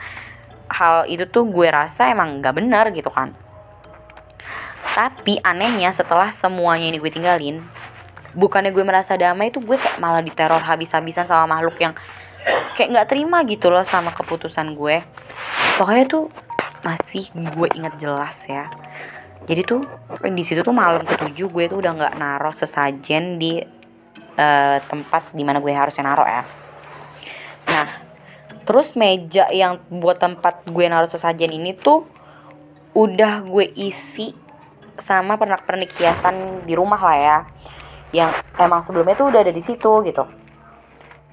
hal 0.73 1.05
itu 1.05 1.29
tuh 1.29 1.45
gue 1.45 1.69
rasa 1.69 2.09
emang 2.09 2.41
nggak 2.41 2.55
benar 2.57 2.89
gitu 2.95 3.13
kan. 3.13 3.35
Tapi 4.93 5.37
anehnya 5.45 5.93
setelah 5.93 6.33
semuanya 6.33 6.89
ini 6.89 6.97
gue 6.97 7.11
tinggalin 7.13 7.61
bukannya 8.33 8.73
gue 8.73 8.81
merasa 8.81 9.13
damai 9.13 9.53
tuh 9.53 9.61
gue 9.61 9.77
kayak 9.77 10.01
malah 10.01 10.21
diteror 10.25 10.61
habis-habisan 10.61 11.29
sama 11.29 11.45
makhluk 11.45 11.77
yang 11.77 11.93
kayak 12.73 12.89
nggak 12.89 13.09
terima 13.09 13.45
gitu 13.47 13.69
loh 13.69 13.85
sama 13.85 14.11
keputusan 14.11 14.73
gue. 14.75 15.01
Pokoknya 15.79 16.05
tuh 16.05 16.25
masih 16.83 17.31
gue 17.33 17.67
inget 17.73 17.95
jelas 17.97 18.43
ya. 18.45 18.67
Jadi 19.43 19.61
tuh 19.67 19.81
di 20.23 20.43
situ 20.43 20.63
tuh 20.63 20.75
malam 20.75 21.03
ketujuh 21.03 21.47
gue 21.51 21.63
tuh 21.67 21.77
udah 21.83 21.91
nggak 21.95 22.13
naruh 22.15 22.55
sesajen 22.55 23.39
di 23.39 23.59
uh, 24.39 24.77
tempat 24.87 25.35
di 25.35 25.43
mana 25.43 25.59
gue 25.59 25.71
harusnya 25.71 26.07
naruh 26.07 26.27
ya. 26.27 26.43
Nah 27.67 27.87
terus 28.63 28.95
meja 28.95 29.51
yang 29.51 29.83
buat 29.91 30.19
tempat 30.19 30.63
gue 30.71 30.85
naruh 30.87 31.11
sesajen 31.11 31.51
ini 31.51 31.75
tuh 31.75 32.07
udah 32.95 33.43
gue 33.43 33.67
isi 33.75 34.31
sama 34.95 35.35
pernak-pernik 35.35 35.91
hiasan 35.99 36.63
di 36.63 36.73
rumah 36.77 37.01
lah 37.01 37.17
ya. 37.17 37.37
Yang 38.13 38.31
emang 38.61 38.79
sebelumnya 38.85 39.17
tuh 39.17 39.27
udah 39.33 39.41
ada 39.43 39.51
di 39.51 39.59
situ 39.59 39.91
gitu. 40.07 40.23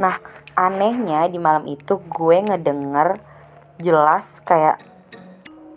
Nah 0.00 0.17
anehnya 0.61 1.25
di 1.33 1.40
malam 1.40 1.64
itu 1.64 1.97
gue 2.05 2.37
ngedenger 2.45 3.17
jelas 3.81 4.45
kayak 4.45 4.76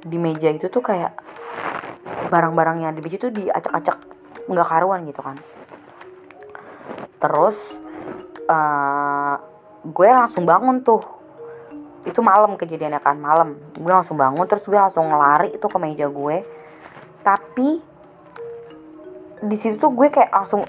di 0.04 0.20
meja 0.20 0.52
itu 0.52 0.68
tuh 0.68 0.84
kayak 0.84 1.16
barang-barangnya 2.28 2.92
di 2.92 3.00
meja 3.00 3.16
tuh 3.16 3.32
diacak-acak 3.32 3.98
nggak 4.52 4.68
karuan 4.68 5.08
gitu 5.08 5.24
kan. 5.24 5.40
Terus 7.24 7.56
uh, 8.52 9.40
gue 9.88 10.10
langsung 10.12 10.44
bangun 10.44 10.84
tuh. 10.84 11.00
Itu 12.04 12.20
malam 12.20 12.60
kejadiannya 12.60 13.00
kan 13.00 13.16
malam. 13.16 13.56
Gue 13.80 13.88
langsung 13.88 14.20
bangun 14.20 14.44
terus 14.52 14.68
gue 14.68 14.76
langsung 14.76 15.08
lari 15.08 15.56
itu 15.56 15.64
ke 15.64 15.78
meja 15.80 16.12
gue. 16.12 16.44
Tapi 17.24 17.80
di 19.44 19.56
situ 19.56 19.80
tuh 19.80 19.96
gue 19.96 20.12
kayak 20.12 20.36
langsung 20.36 20.68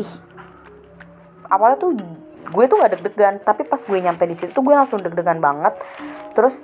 ih 0.00 0.12
awalnya 1.52 1.76
tuh 1.76 1.92
gue 2.42 2.64
tuh 2.66 2.76
gak 2.82 2.98
deg-degan 2.98 3.34
tapi 3.44 3.62
pas 3.62 3.78
gue 3.78 3.98
nyampe 3.98 4.24
di 4.26 4.34
situ 4.34 4.58
gue 4.58 4.74
langsung 4.74 4.98
deg-degan 4.98 5.38
banget. 5.38 5.78
Terus 6.34 6.56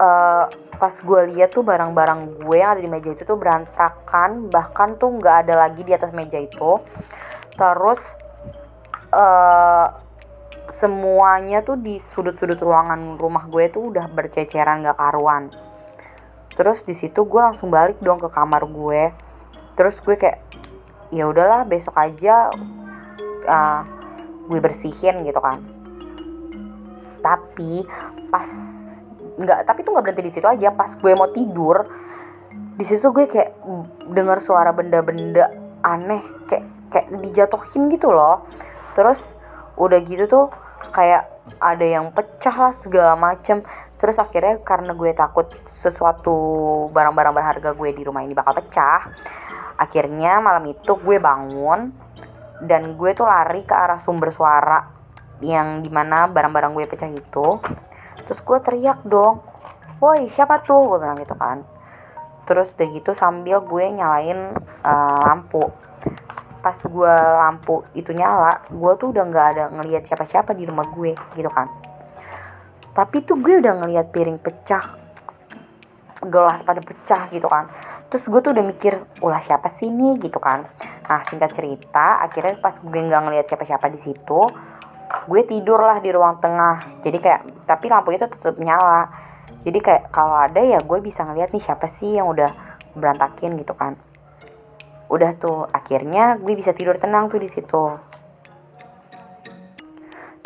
uh, 0.00 0.46
pas 0.76 0.94
gue 0.94 1.20
lihat 1.36 1.52
tuh 1.52 1.64
barang-barang 1.64 2.44
gue 2.44 2.56
yang 2.56 2.76
ada 2.76 2.80
di 2.80 2.88
meja 2.88 3.12
itu 3.12 3.24
tuh 3.24 3.36
berantakan 3.36 4.48
bahkan 4.52 4.96
tuh 5.00 5.12
nggak 5.16 5.48
ada 5.48 5.68
lagi 5.68 5.84
di 5.84 5.92
atas 5.92 6.12
meja 6.12 6.40
itu. 6.40 6.80
Terus 7.56 8.00
uh, 9.12 9.88
semuanya 10.72 11.62
tuh 11.62 11.78
di 11.78 11.96
sudut-sudut 12.02 12.58
ruangan 12.58 13.16
rumah 13.16 13.46
gue 13.46 13.70
tuh 13.70 13.94
udah 13.94 14.10
berceceran 14.10 14.82
gak 14.82 14.98
karuan. 14.98 15.48
Terus 16.56 16.82
di 16.82 16.92
situ 16.96 17.24
gue 17.24 17.40
langsung 17.40 17.70
balik 17.70 18.02
dong 18.02 18.18
ke 18.18 18.28
kamar 18.28 18.66
gue. 18.66 19.14
Terus 19.78 20.00
gue 20.02 20.16
kayak 20.18 20.42
ya 21.14 21.28
udahlah 21.30 21.62
besok 21.64 21.94
aja 21.94 22.50
uh, 23.46 23.82
gue 24.46 24.58
bersihin 24.62 25.26
gitu 25.26 25.38
kan. 25.42 25.60
Tapi 27.20 27.84
pas 28.30 28.48
nggak 29.36 29.68
tapi 29.68 29.84
tuh 29.84 29.92
nggak 29.92 30.04
berhenti 30.06 30.24
di 30.24 30.32
situ 30.32 30.46
aja. 30.46 30.72
Pas 30.72 30.90
gue 30.94 31.12
mau 31.12 31.28
tidur 31.30 31.86
di 32.76 32.84
situ 32.84 33.04
gue 33.12 33.26
kayak 33.28 33.56
dengar 34.10 34.40
suara 34.40 34.72
benda-benda 34.72 35.50
aneh 35.84 36.22
kayak 36.48 36.64
kayak 36.90 37.06
dijatuhin 37.20 37.92
gitu 37.92 38.14
loh. 38.14 38.46
Terus 38.94 39.20
udah 39.76 39.98
gitu 40.06 40.24
tuh 40.30 40.46
kayak 40.94 41.28
ada 41.60 41.84
yang 41.84 42.14
pecah 42.14 42.70
lah 42.70 42.72
segala 42.72 43.14
macem. 43.18 43.60
Terus 43.96 44.20
akhirnya 44.20 44.60
karena 44.60 44.92
gue 44.92 45.10
takut 45.16 45.48
sesuatu 45.64 46.36
barang-barang 46.92 47.32
berharga 47.32 47.70
gue 47.72 47.90
di 47.96 48.02
rumah 48.04 48.20
ini 48.20 48.36
bakal 48.36 48.60
pecah 48.60 49.08
akhirnya 49.76 50.40
malam 50.40 50.64
itu 50.72 50.96
gue 50.96 51.16
bangun 51.20 51.92
dan 52.64 52.96
gue 52.96 53.10
tuh 53.12 53.28
lari 53.28 53.64
ke 53.66 53.74
arah 53.74 54.00
sumber 54.00 54.32
suara 54.32 54.80
yang 55.44 55.84
di 55.84 55.92
mana 55.92 56.24
barang-barang 56.30 56.72
gue 56.72 56.84
pecah 56.88 57.10
itu. 57.10 57.60
Terus 58.26 58.40
gue 58.40 58.58
teriak 58.64 59.04
dong 59.04 59.44
woi 60.00 60.28
siapa 60.28 60.60
tuh? 60.64 60.96
Gue 60.96 60.98
bilang 61.00 61.18
gitu 61.20 61.36
kan. 61.36 61.64
Terus 62.46 62.70
udah 62.76 62.88
gitu 62.92 63.10
sambil 63.12 63.60
gue 63.64 63.84
nyalain 63.92 64.54
uh, 64.84 65.18
lampu. 65.26 65.68
Pas 66.64 66.76
gue 66.76 67.14
lampu 67.42 67.84
itu 67.92 68.10
nyala 68.16 68.64
gue 68.72 68.92
tuh 68.98 69.12
udah 69.12 69.24
nggak 69.28 69.46
ada 69.56 69.64
ngelihat 69.76 70.08
siapa-siapa 70.08 70.56
di 70.56 70.64
rumah 70.64 70.88
gue 70.88 71.12
gitu 71.36 71.50
kan. 71.52 71.68
Tapi 72.96 73.20
tuh 73.24 73.36
gue 73.36 73.60
udah 73.60 73.84
ngelihat 73.84 74.08
piring 74.08 74.40
pecah 74.40 75.06
gelas 76.26 76.64
pada 76.64 76.80
pecah 76.82 77.28
gitu 77.30 77.46
kan 77.46 77.70
terus 78.06 78.22
gue 78.22 78.38
tuh 78.38 78.54
udah 78.54 78.64
mikir 78.64 78.94
ulah 79.18 79.42
siapa 79.42 79.66
sih 79.66 79.90
nih 79.90 80.22
gitu 80.22 80.38
kan. 80.38 80.66
Nah 81.10 81.20
singkat 81.26 81.50
cerita 81.54 82.22
akhirnya 82.22 82.58
pas 82.62 82.78
gue 82.78 83.00
nggak 83.02 83.22
ngeliat 83.26 83.46
siapa-siapa 83.50 83.90
di 83.90 83.98
situ 83.98 84.40
gue 85.26 85.42
tidur 85.46 85.82
lah 85.82 85.98
di 85.98 86.10
ruang 86.14 86.38
tengah. 86.38 87.02
Jadi 87.02 87.18
kayak 87.18 87.66
tapi 87.66 87.90
lampu 87.90 88.14
itu 88.14 88.26
tetap 88.26 88.54
nyala. 88.58 89.10
Jadi 89.66 89.78
kayak 89.82 90.14
kalau 90.14 90.38
ada 90.38 90.62
ya 90.62 90.78
gue 90.78 90.98
bisa 91.02 91.26
ngeliat 91.26 91.50
nih 91.50 91.62
siapa 91.62 91.90
sih 91.90 92.14
yang 92.14 92.30
udah 92.30 92.50
berantakin 92.94 93.58
gitu 93.58 93.74
kan. 93.74 93.98
Udah 95.10 95.34
tuh 95.38 95.66
akhirnya 95.70 96.38
gue 96.38 96.54
bisa 96.54 96.70
tidur 96.70 96.98
tenang 97.02 97.26
tuh 97.26 97.42
di 97.42 97.50
situ. 97.50 97.84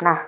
Nah 0.01 0.19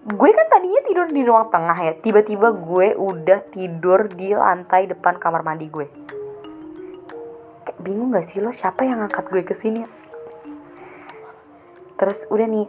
gue 0.00 0.30
kan 0.32 0.46
tadinya 0.46 0.80
tidur 0.86 1.06
di 1.10 1.22
ruang 1.26 1.50
tengah 1.50 1.78
ya. 1.82 1.92
Tiba-tiba 1.98 2.54
gue 2.54 2.94
udah 2.94 3.42
tidur 3.50 4.06
di 4.06 4.30
lantai 4.38 4.86
depan 4.86 5.18
kamar 5.18 5.42
mandi 5.42 5.66
gue 5.66 6.10
bingung 7.80 8.12
gak 8.12 8.28
sih 8.28 8.38
lo? 8.38 8.52
Siapa 8.52 8.84
yang 8.84 9.02
ngangkat 9.02 9.24
gue 9.32 9.42
ke 9.42 9.54
sini? 9.56 9.82
Terus 11.96 12.24
udah 12.28 12.46
nih 12.48 12.66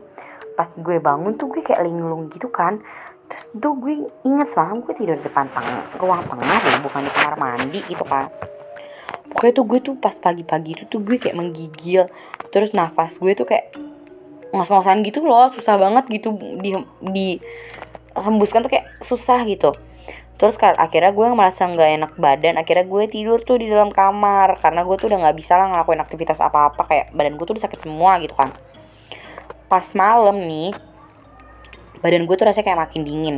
pas 0.55 0.67
gue 0.75 0.97
bangun 0.99 1.35
tuh 1.39 1.47
gue 1.51 1.61
kayak 1.63 1.83
linglung 1.83 2.31
gitu 2.31 2.51
kan. 2.51 2.79
Terus 3.31 3.43
tuh 3.55 3.75
gue 3.79 4.11
inget 4.27 4.47
semalam 4.51 4.83
gue 4.83 4.93
tidur 4.95 5.15
di 5.15 5.23
depan 5.23 5.47
tengah 5.51 5.87
ruang 5.99 6.23
tengah 6.25 6.57
deh 6.63 6.79
bukan 6.83 7.01
di 7.07 7.11
kamar 7.11 7.35
mandi 7.39 7.79
gitu 7.87 8.03
kan. 8.03 8.27
Pokoknya 9.31 9.53
tuh 9.55 9.65
gue 9.67 9.79
tuh 9.79 9.95
pas 9.95 10.15
pagi-pagi 10.15 10.75
itu 10.75 10.83
tuh 10.87 10.99
gue 10.99 11.15
kayak 11.15 11.35
menggigil. 11.35 12.11
Terus 12.51 12.75
nafas 12.75 13.19
gue 13.19 13.31
tuh 13.35 13.47
kayak 13.47 13.71
ngos-ngosan 14.51 14.99
gitu 15.07 15.23
loh 15.23 15.47
susah 15.51 15.79
banget 15.79 16.07
gitu. 16.11 16.35
Di 16.59 16.75
di 16.99 17.27
hembuskan 18.11 18.63
tuh 18.67 18.71
kayak 18.71 18.99
susah 18.99 19.43
gitu 19.47 19.71
terus 20.41 20.57
akhirnya 20.57 21.13
gue 21.13 21.27
merasa 21.37 21.69
nggak 21.69 21.89
enak 22.01 22.11
badan 22.17 22.57
akhirnya 22.57 22.89
gue 22.89 23.03
tidur 23.05 23.45
tuh 23.45 23.61
di 23.61 23.69
dalam 23.69 23.93
kamar 23.93 24.57
karena 24.57 24.81
gue 24.81 24.97
tuh 24.97 25.13
udah 25.13 25.21
nggak 25.21 25.37
bisa 25.37 25.53
lah 25.53 25.69
ngelakuin 25.69 26.01
aktivitas 26.01 26.41
apa-apa 26.41 26.81
kayak 26.89 27.05
badan 27.13 27.37
gue 27.37 27.45
tuh 27.45 27.53
udah 27.53 27.69
sakit 27.69 27.85
semua 27.85 28.17
gitu 28.17 28.33
kan. 28.33 28.49
Pas 29.69 29.85
malam 29.93 30.41
nih 30.41 30.73
badan 32.01 32.25
gue 32.25 32.33
tuh 32.33 32.49
rasanya 32.49 32.73
kayak 32.73 32.81
makin 32.89 33.01
dingin. 33.05 33.37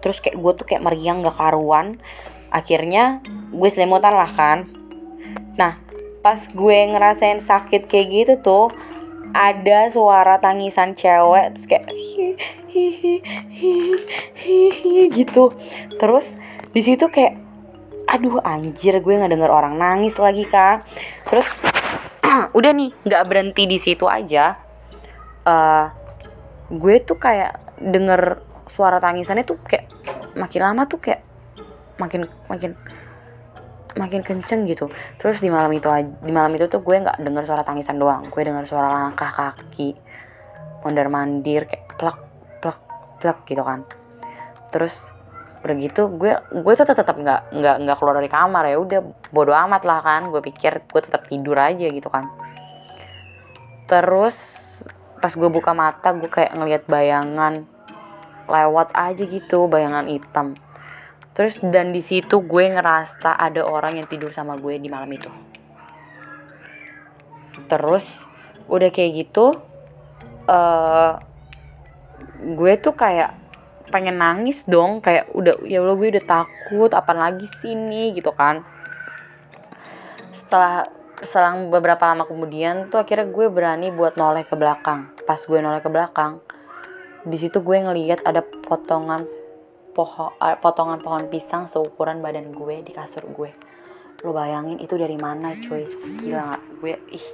Terus 0.00 0.24
kayak 0.24 0.40
gue 0.40 0.52
tuh 0.56 0.64
kayak 0.64 0.80
meriang 0.80 1.20
gak 1.20 1.36
karuan. 1.36 2.00
Akhirnya 2.48 3.20
gue 3.52 3.68
selimutan 3.68 4.16
lah 4.16 4.32
kan. 4.32 4.64
Nah 5.60 5.76
pas 6.24 6.40
gue 6.40 6.78
ngerasain 6.88 7.36
sakit 7.36 7.84
kayak 7.84 8.06
gitu 8.08 8.34
tuh 8.40 8.64
ada 9.32 9.88
suara 9.88 10.38
tangisan 10.38 10.94
cewek 10.96 11.56
terus 11.56 11.66
kayak 11.68 11.88
hihihi 14.32 15.12
gitu. 15.12 15.52
Terus 15.96 16.32
di 16.72 16.80
situ 16.80 17.08
kayak 17.08 17.36
aduh 18.08 18.40
anjir 18.44 19.00
gue 19.00 19.14
nggak 19.16 19.32
denger 19.32 19.50
orang 19.52 19.78
nangis 19.80 20.20
lagi 20.20 20.44
kan 20.44 20.84
terus 21.24 21.48
udah 22.58 22.72
nih 22.76 22.92
nggak 23.08 23.24
berhenti 23.28 23.64
di 23.68 23.78
situ 23.80 24.08
aja. 24.08 24.56
Uh, 25.42 25.90
gue 26.70 27.02
tuh 27.02 27.18
kayak 27.18 27.58
denger 27.82 28.40
suara 28.72 29.02
tangisannya 29.02 29.44
tuh 29.44 29.58
kayak 29.60 29.90
makin 30.38 30.60
lama 30.64 30.88
tuh 30.88 30.96
kayak 31.02 31.20
makin 32.00 32.24
makin 32.48 32.72
makin 33.96 34.24
kenceng 34.24 34.64
gitu. 34.68 34.88
Terus 35.20 35.40
di 35.42 35.48
malam 35.52 35.72
itu 35.72 35.88
di 36.22 36.32
malam 36.32 36.52
itu 36.56 36.68
tuh 36.68 36.80
gue 36.80 36.96
nggak 37.02 37.20
denger 37.20 37.44
suara 37.44 37.62
tangisan 37.66 38.00
doang. 38.00 38.28
Gue 38.32 38.42
denger 38.44 38.64
suara 38.64 38.88
langkah 38.88 39.28
kaki 39.28 39.96
mondar 40.82 41.06
mandir 41.06 41.68
kayak 41.68 41.94
plak 42.00 42.18
plak 42.60 42.78
plak 43.20 43.38
gitu 43.48 43.62
kan. 43.62 43.84
Terus 44.72 44.96
udah 45.62 45.76
gitu 45.78 46.10
gue 46.18 46.32
gue 46.50 46.72
tuh 46.74 46.86
tetap 46.90 47.14
nggak 47.14 47.54
nggak 47.54 47.76
nggak 47.86 47.96
keluar 48.00 48.14
dari 48.18 48.30
kamar 48.32 48.64
ya. 48.68 48.76
Udah 48.80 49.00
bodo 49.30 49.52
amat 49.52 49.82
lah 49.84 50.00
kan. 50.00 50.32
Gue 50.32 50.40
pikir 50.40 50.82
gue 50.88 51.00
tetap 51.04 51.28
tidur 51.28 51.58
aja 51.58 51.86
gitu 51.86 52.08
kan. 52.08 52.32
Terus 53.86 54.36
pas 55.22 55.30
gue 55.30 55.46
buka 55.46 55.70
mata 55.70 56.10
gue 56.10 56.26
kayak 56.26 56.58
ngelihat 56.58 56.82
bayangan 56.90 57.62
lewat 58.50 58.90
aja 58.90 59.22
gitu 59.22 59.70
bayangan 59.70 60.10
hitam 60.10 60.58
terus 61.32 61.56
dan 61.64 61.90
di 61.90 62.04
situ 62.04 62.44
gue 62.44 62.64
ngerasa 62.72 63.36
ada 63.36 63.64
orang 63.64 64.00
yang 64.00 64.08
tidur 64.08 64.28
sama 64.32 64.56
gue 64.60 64.76
di 64.76 64.88
malam 64.92 65.08
itu. 65.08 65.30
Terus 67.68 68.04
udah 68.68 68.88
kayak 68.92 69.12
gitu 69.16 69.56
uh, 70.48 71.12
gue 72.42 72.72
tuh 72.80 72.94
kayak 72.96 73.36
pengen 73.92 74.16
nangis 74.16 74.64
dong 74.64 75.04
kayak 75.04 75.28
udah 75.36 75.52
ya 75.68 75.84
Allah 75.84 75.96
gue 75.96 76.08
udah 76.16 76.24
takut 76.24 76.90
apa 76.92 77.12
lagi 77.16 77.48
sini 77.48 78.12
gitu 78.12 78.32
kan. 78.36 78.60
Setelah 80.32 80.88
selang 81.22 81.70
beberapa 81.70 82.02
lama 82.08 82.26
kemudian 82.26 82.90
tuh 82.90 83.00
akhirnya 83.00 83.30
gue 83.30 83.46
berani 83.48 83.88
buat 83.88 84.20
noleh 84.20 84.44
ke 84.44 84.56
belakang. 84.56 85.08
Pas 85.24 85.40
gue 85.40 85.58
noleh 85.60 85.80
ke 85.80 85.88
belakang 85.88 86.40
di 87.22 87.38
situ 87.38 87.62
gue 87.62 87.78
ngeliat 87.78 88.26
ada 88.26 88.42
potongan 88.42 89.22
pohon 89.92 90.32
eh, 90.40 90.56
potongan 90.58 91.00
pohon 91.04 91.28
pisang 91.28 91.68
seukuran 91.68 92.24
badan 92.24 92.50
gue 92.52 92.80
di 92.80 92.92
kasur 92.92 93.24
gue. 93.28 93.52
Lo 94.24 94.32
bayangin 94.32 94.80
itu 94.80 94.96
dari 94.96 95.16
mana 95.20 95.52
cuy? 95.56 95.84
Gila 96.20 96.40
gak 96.56 96.62
gue 96.80 96.94
ih. 97.12 97.26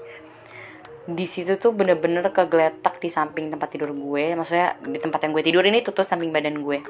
Di 1.09 1.25
situ 1.25 1.57
tuh 1.57 1.73
bener-bener 1.73 2.29
kegeletak 2.29 3.01
di 3.01 3.09
samping 3.09 3.49
tempat 3.49 3.73
tidur 3.73 3.95
gue. 3.95 4.35
Maksudnya 4.35 4.77
di 4.85 4.99
tempat 5.01 5.25
yang 5.25 5.33
gue 5.33 5.45
tidur 5.47 5.65
ini 5.65 5.81
tuh 5.81 5.95
samping 6.05 6.35
badan 6.35 6.61
gue. 6.61 6.85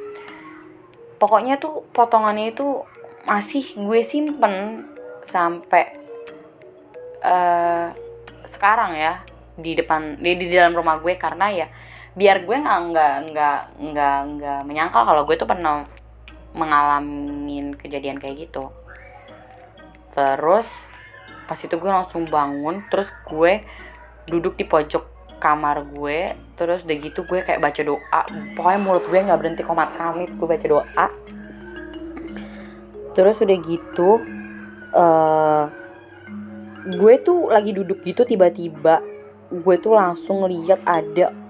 Pokoknya 1.20 1.60
tuh 1.60 1.86
potongannya 1.94 2.50
itu 2.50 2.82
masih 3.28 3.76
gue 3.76 4.00
simpen 4.02 4.86
sampai 5.28 5.84
uh, 7.20 7.92
sekarang 8.48 8.96
ya 8.96 9.20
di 9.58 9.74
depan 9.76 10.16
di, 10.18 10.34
di 10.34 10.46
dalam 10.50 10.74
rumah 10.74 10.98
gue. 10.98 11.14
Karena 11.18 11.50
ya 11.50 11.66
biar 12.18 12.42
gue 12.42 12.56
nggak 12.58 12.80
nggak 12.90 13.14
nggak 13.30 13.58
nggak 13.78 14.18
nggak 14.34 14.60
menyangkal 14.66 15.06
kalau 15.06 15.22
gue 15.22 15.38
tuh 15.38 15.46
pernah 15.46 15.86
mengalami 16.50 17.78
kejadian 17.78 18.18
kayak 18.18 18.50
gitu. 18.50 18.74
Terus 20.18 20.66
pas 21.46 21.56
itu 21.62 21.70
gue 21.78 21.90
langsung 21.90 22.26
bangun 22.26 22.82
terus 22.90 23.06
gue 23.30 23.62
duduk 24.26 24.58
di 24.58 24.66
pojok 24.66 25.16
kamar 25.38 25.86
gue 25.86 26.34
terus 26.58 26.82
udah 26.82 26.96
gitu 26.98 27.22
gue 27.22 27.38
kayak 27.46 27.62
baca 27.62 27.80
doa. 27.86 28.22
Pokoknya 28.58 28.80
mulut 28.82 29.06
gue 29.06 29.18
nggak 29.22 29.38
berhenti 29.38 29.62
komat 29.62 29.94
kamit 29.94 30.34
gue 30.34 30.48
baca 30.50 30.66
doa. 30.66 31.06
Terus 33.14 33.36
udah 33.46 33.58
gitu 33.62 34.10
uh, 34.90 35.64
gue 36.82 37.14
tuh 37.22 37.54
lagi 37.54 37.70
duduk 37.70 38.02
gitu 38.02 38.26
tiba-tiba 38.26 38.98
gue 39.54 39.76
tuh 39.78 39.94
langsung 39.94 40.42
lihat 40.50 40.82
ada 40.82 41.47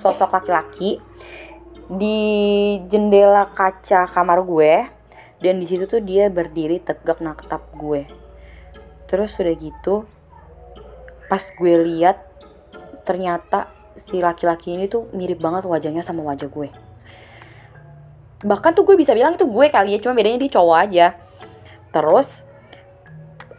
sosok 0.00 0.32
laki-laki 0.32 1.00
di 1.86 2.18
jendela 2.90 3.46
kaca 3.54 4.10
kamar 4.10 4.42
gue 4.42 4.72
dan 5.38 5.62
di 5.62 5.66
situ 5.68 5.86
tuh 5.86 6.02
dia 6.02 6.26
berdiri 6.26 6.82
tegak 6.82 7.22
naktab 7.22 7.62
gue. 7.78 8.08
Terus 9.06 9.38
udah 9.38 9.54
gitu 9.54 10.04
pas 11.26 11.42
gue 11.42 11.74
lihat 11.86 12.18
ternyata 13.06 13.70
si 13.94 14.18
laki-laki 14.18 14.74
ini 14.74 14.90
tuh 14.90 15.10
mirip 15.14 15.38
banget 15.38 15.66
wajahnya 15.66 16.02
sama 16.02 16.26
wajah 16.26 16.50
gue. 16.50 16.68
Bahkan 18.42 18.70
tuh 18.74 18.84
gue 18.84 18.96
bisa 18.98 19.14
bilang 19.14 19.38
itu 19.38 19.46
gue 19.46 19.66
kali 19.70 19.94
ya 19.94 19.98
cuma 20.02 20.18
bedanya 20.18 20.42
dia 20.42 20.52
cowok 20.52 20.76
aja. 20.76 21.06
Terus 21.94 22.46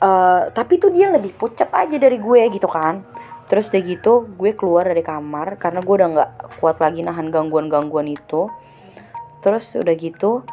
uh, 0.01 0.51
tapi 0.53 0.77
tuh 0.77 0.93
dia 0.93 1.09
lebih 1.09 1.33
pucat 1.37 1.69
aja 1.73 1.95
dari 1.97 2.17
gue 2.19 2.41
gitu 2.53 2.67
kan 2.69 3.16
terus 3.47 3.71
udah 3.71 3.83
gitu 3.83 4.27
gue 4.35 4.51
keluar 4.53 4.83
dari 4.83 5.03
kamar 5.03 5.55
karena 5.55 5.79
gue 5.79 5.95
udah 5.95 6.09
nggak 6.11 6.31
kuat 6.59 6.77
lagi 6.83 7.03
nahan 7.03 7.31
gangguan-gangguan 7.31 8.11
itu. 8.11 8.51
Terus 9.39 9.71
udah 9.79 9.95
gitu 9.95 10.43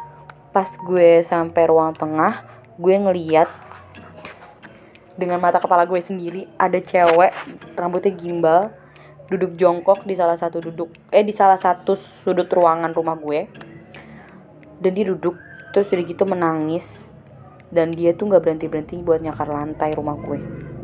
pas 0.55 0.71
gue 0.71 1.19
sampai 1.19 1.63
ruang 1.67 1.91
tengah 1.91 2.47
gue 2.79 2.95
ngeliat 2.95 3.51
dengan 5.19 5.39
mata 5.43 5.59
kepala 5.59 5.83
gue 5.83 5.99
sendiri 5.99 6.47
ada 6.55 6.79
cewek 6.79 7.31
rambutnya 7.75 8.11
gimbal 8.15 8.71
duduk 9.27 9.55
jongkok 9.59 10.03
di 10.07 10.15
salah 10.15 10.35
satu 10.35 10.59
duduk 10.59 10.91
eh 11.11 11.23
di 11.23 11.31
salah 11.35 11.59
satu 11.59 11.95
sudut 11.99 12.47
ruangan 12.47 12.95
rumah 12.95 13.19
gue. 13.19 13.51
Dan 14.79 14.91
dia 14.95 15.11
duduk 15.11 15.35
terus 15.75 15.91
udah 15.91 16.05
gitu 16.07 16.23
menangis. 16.23 17.11
Dan 17.67 17.91
dia 17.91 18.15
tuh 18.15 18.31
nggak 18.31 18.39
berhenti 18.39 18.71
berhenti 18.71 18.95
buat 19.03 19.19
nyakar 19.19 19.51
lantai 19.51 19.91
rumah 19.99 20.15
gue 20.15 20.74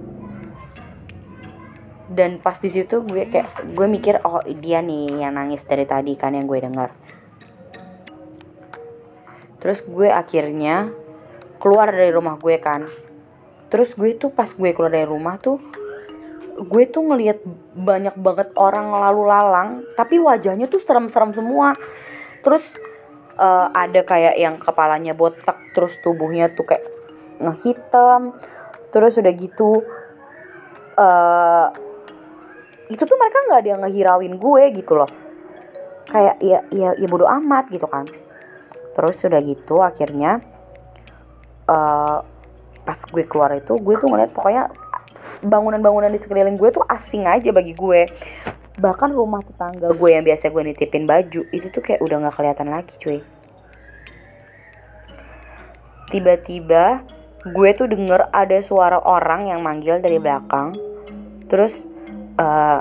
dan 2.12 2.44
pas 2.44 2.60
di 2.60 2.68
situ 2.68 3.08
gue 3.08 3.24
kayak 3.32 3.72
gue 3.72 3.88
mikir 3.88 4.20
oh 4.28 4.44
dia 4.60 4.84
nih 4.84 5.24
yang 5.24 5.40
nangis 5.40 5.64
dari 5.64 5.88
tadi 5.88 6.20
kan 6.20 6.36
yang 6.36 6.44
gue 6.46 6.60
dengar. 6.60 6.92
Terus 9.64 9.80
gue 9.88 10.12
akhirnya 10.12 10.92
keluar 11.62 11.94
dari 11.94 12.12
rumah 12.12 12.36
gue 12.36 12.60
kan. 12.60 12.84
Terus 13.72 13.96
gue 13.96 14.20
tuh 14.20 14.36
pas 14.36 14.52
gue 14.52 14.76
keluar 14.76 14.92
dari 14.92 15.08
rumah 15.08 15.40
tuh 15.40 15.58
gue 16.62 16.84
tuh 16.92 17.02
ngelihat 17.02 17.42
banyak 17.74 18.14
banget 18.22 18.54
orang 18.54 18.94
lalu 18.94 19.24
lalang 19.26 19.70
tapi 19.98 20.20
wajahnya 20.20 20.68
tuh 20.68 20.84
serem-serem 20.84 21.32
semua. 21.32 21.80
Terus 22.44 22.66
uh, 23.40 23.72
ada 23.72 24.04
kayak 24.04 24.36
yang 24.36 24.60
kepalanya 24.60 25.16
botak 25.16 25.58
terus 25.72 25.96
tubuhnya 26.04 26.52
tuh 26.52 26.68
kayak 26.68 26.84
ngehitam 27.42 28.36
terus 28.92 29.16
udah 29.18 29.34
gitu 29.34 29.82
uh, 31.00 31.72
itu 32.92 33.04
tuh 33.08 33.16
mereka 33.16 33.38
nggak 33.48 33.60
ada 33.64 33.70
yang 33.72 33.82
ngehirauin 33.88 34.36
gue 34.36 34.64
gitu 34.76 34.94
loh. 35.00 35.10
Kayak 36.12 36.36
ya 36.44 36.60
ya 36.76 36.90
ya 37.00 37.08
bodo 37.08 37.24
amat 37.24 37.72
gitu 37.72 37.88
kan. 37.88 38.04
Terus 38.92 39.16
sudah 39.16 39.40
gitu 39.40 39.80
akhirnya 39.80 40.44
uh, 41.72 42.20
pas 42.84 43.00
gue 43.00 43.24
keluar 43.24 43.56
itu 43.56 43.80
gue 43.80 43.96
tuh 43.96 44.12
ngeliat 44.12 44.36
pokoknya 44.36 44.68
bangunan-bangunan 45.40 46.12
di 46.12 46.20
sekeliling 46.20 46.60
gue 46.60 46.70
tuh 46.76 46.84
asing 46.92 47.24
aja 47.32 47.56
bagi 47.56 47.72
gue. 47.72 48.12
Bahkan 48.76 49.10
rumah 49.16 49.40
tetangga 49.40 49.96
gue 49.96 50.10
yang 50.12 50.28
biasa 50.28 50.52
gue 50.52 50.64
nitipin 50.68 51.08
baju 51.08 51.42
itu 51.48 51.68
tuh 51.72 51.80
kayak 51.80 52.04
udah 52.04 52.28
nggak 52.28 52.36
kelihatan 52.36 52.68
lagi 52.68 52.94
cuy. 53.00 53.20
Tiba-tiba 56.12 57.08
gue 57.48 57.70
tuh 57.72 57.88
denger 57.88 58.28
ada 58.36 58.60
suara 58.60 59.00
orang 59.00 59.48
yang 59.48 59.64
manggil 59.64 60.04
dari 60.04 60.20
belakang. 60.20 60.76
Terus 61.48 61.91
uh, 62.38 62.80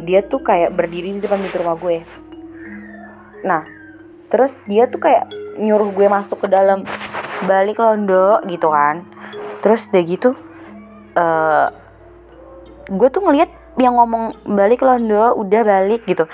dia 0.00 0.24
tuh 0.24 0.40
kayak 0.40 0.72
berdiri 0.72 1.12
di 1.16 1.20
depan 1.20 1.42
pintu 1.42 1.60
rumah 1.60 1.76
gue. 1.76 2.02
Nah 3.44 3.62
terus 4.30 4.54
dia 4.64 4.86
tuh 4.86 5.02
kayak 5.02 5.28
nyuruh 5.58 5.90
gue 5.90 6.06
masuk 6.06 6.46
ke 6.46 6.48
dalam 6.48 6.86
balik 7.44 7.78
londo 7.78 8.40
gitu 8.48 8.72
kan. 8.72 9.04
Terus 9.60 9.84
udah 9.92 10.04
gitu 10.06 10.30
uh, 11.18 11.68
gue 12.90 13.08
tuh 13.12 13.22
ngeliat 13.22 13.50
yang 13.78 13.96
ngomong 13.96 14.34
balik 14.48 14.82
londo 14.82 15.36
udah 15.36 15.62
balik 15.62 16.08
gitu. 16.08 16.24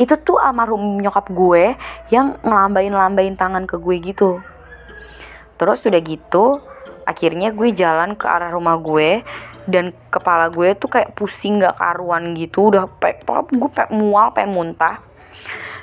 Itu 0.00 0.18
tuh 0.18 0.40
almarhum 0.40 0.98
nyokap 0.98 1.30
gue 1.30 1.76
yang 2.10 2.36
ngelambain 2.42 2.92
lambain 2.92 3.34
tangan 3.38 3.64
ke 3.68 3.78
gue 3.78 3.96
gitu. 4.02 4.42
Terus 5.56 5.84
udah 5.86 6.02
gitu 6.02 6.58
akhirnya 7.02 7.50
gue 7.50 7.74
jalan 7.74 8.14
ke 8.14 8.26
arah 8.26 8.50
rumah 8.54 8.78
gue 8.78 9.22
dan 9.66 9.94
kepala 10.10 10.50
gue 10.50 10.74
tuh 10.74 10.90
kayak 10.90 11.14
pusing 11.14 11.62
gak 11.62 11.78
karuan 11.78 12.34
gitu. 12.34 12.72
Udah 12.74 12.90
pek 12.90 13.22
gue 13.26 13.70
pek 13.70 13.88
mual 13.94 14.34
pek 14.34 14.48
muntah. 14.50 14.98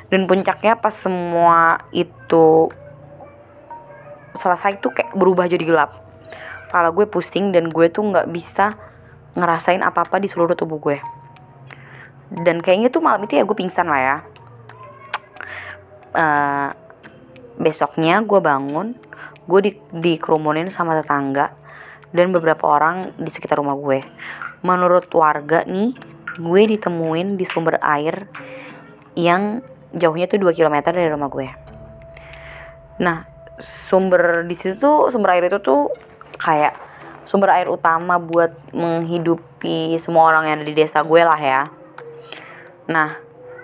Dan 0.10 0.26
puncaknya 0.26 0.74
pas 0.74 0.92
semua 0.92 1.86
itu 1.94 2.74
selesai 4.36 4.82
tuh 4.82 4.92
kayak 4.92 5.14
berubah 5.14 5.46
jadi 5.46 5.62
gelap. 5.62 5.92
Kepala 6.68 6.90
gue 6.90 7.06
pusing 7.06 7.54
dan 7.54 7.70
gue 7.70 7.90
tuh 7.94 8.06
nggak 8.06 8.30
bisa 8.30 8.74
ngerasain 9.38 9.82
apa-apa 9.86 10.18
di 10.18 10.26
seluruh 10.26 10.58
tubuh 10.58 10.82
gue. 10.82 10.98
Dan 12.30 12.62
kayaknya 12.62 12.90
tuh 12.90 13.02
malam 13.06 13.26
itu 13.26 13.38
ya 13.38 13.46
gue 13.46 13.58
pingsan 13.58 13.86
lah 13.86 14.02
ya. 14.02 14.18
Uh, 16.10 16.70
besoknya 17.62 18.26
gue 18.26 18.40
bangun 18.42 18.98
gue 19.46 19.60
di 19.62 19.72
dikerumunin 19.94 20.74
sama 20.74 20.98
tetangga 20.98 21.54
dan 22.16 22.34
beberapa 22.34 22.66
orang 22.66 23.14
di 23.18 23.30
sekitar 23.30 23.62
rumah 23.62 23.78
gue. 23.78 24.02
Menurut 24.66 25.08
warga 25.16 25.64
nih, 25.64 25.94
gue 26.40 26.62
ditemuin 26.76 27.36
di 27.40 27.46
sumber 27.48 27.80
air 27.80 28.28
yang 29.16 29.64
jauhnya 29.96 30.30
tuh 30.30 30.40
2 30.42 30.54
km 30.54 30.94
dari 30.94 31.10
rumah 31.10 31.30
gue. 31.32 31.48
Nah, 33.00 33.26
sumber 33.60 34.44
di 34.48 34.56
situ 34.56 34.80
tuh 34.80 35.12
sumber 35.12 35.36
air 35.36 35.48
itu 35.48 35.60
tuh 35.60 35.92
kayak 36.40 36.76
sumber 37.28 37.54
air 37.54 37.68
utama 37.70 38.18
buat 38.18 38.52
menghidupi 38.74 39.96
semua 40.02 40.34
orang 40.34 40.50
yang 40.50 40.56
ada 40.62 40.68
di 40.68 40.76
desa 40.76 41.04
gue 41.04 41.22
lah 41.22 41.40
ya. 41.40 41.62
Nah, 42.90 43.16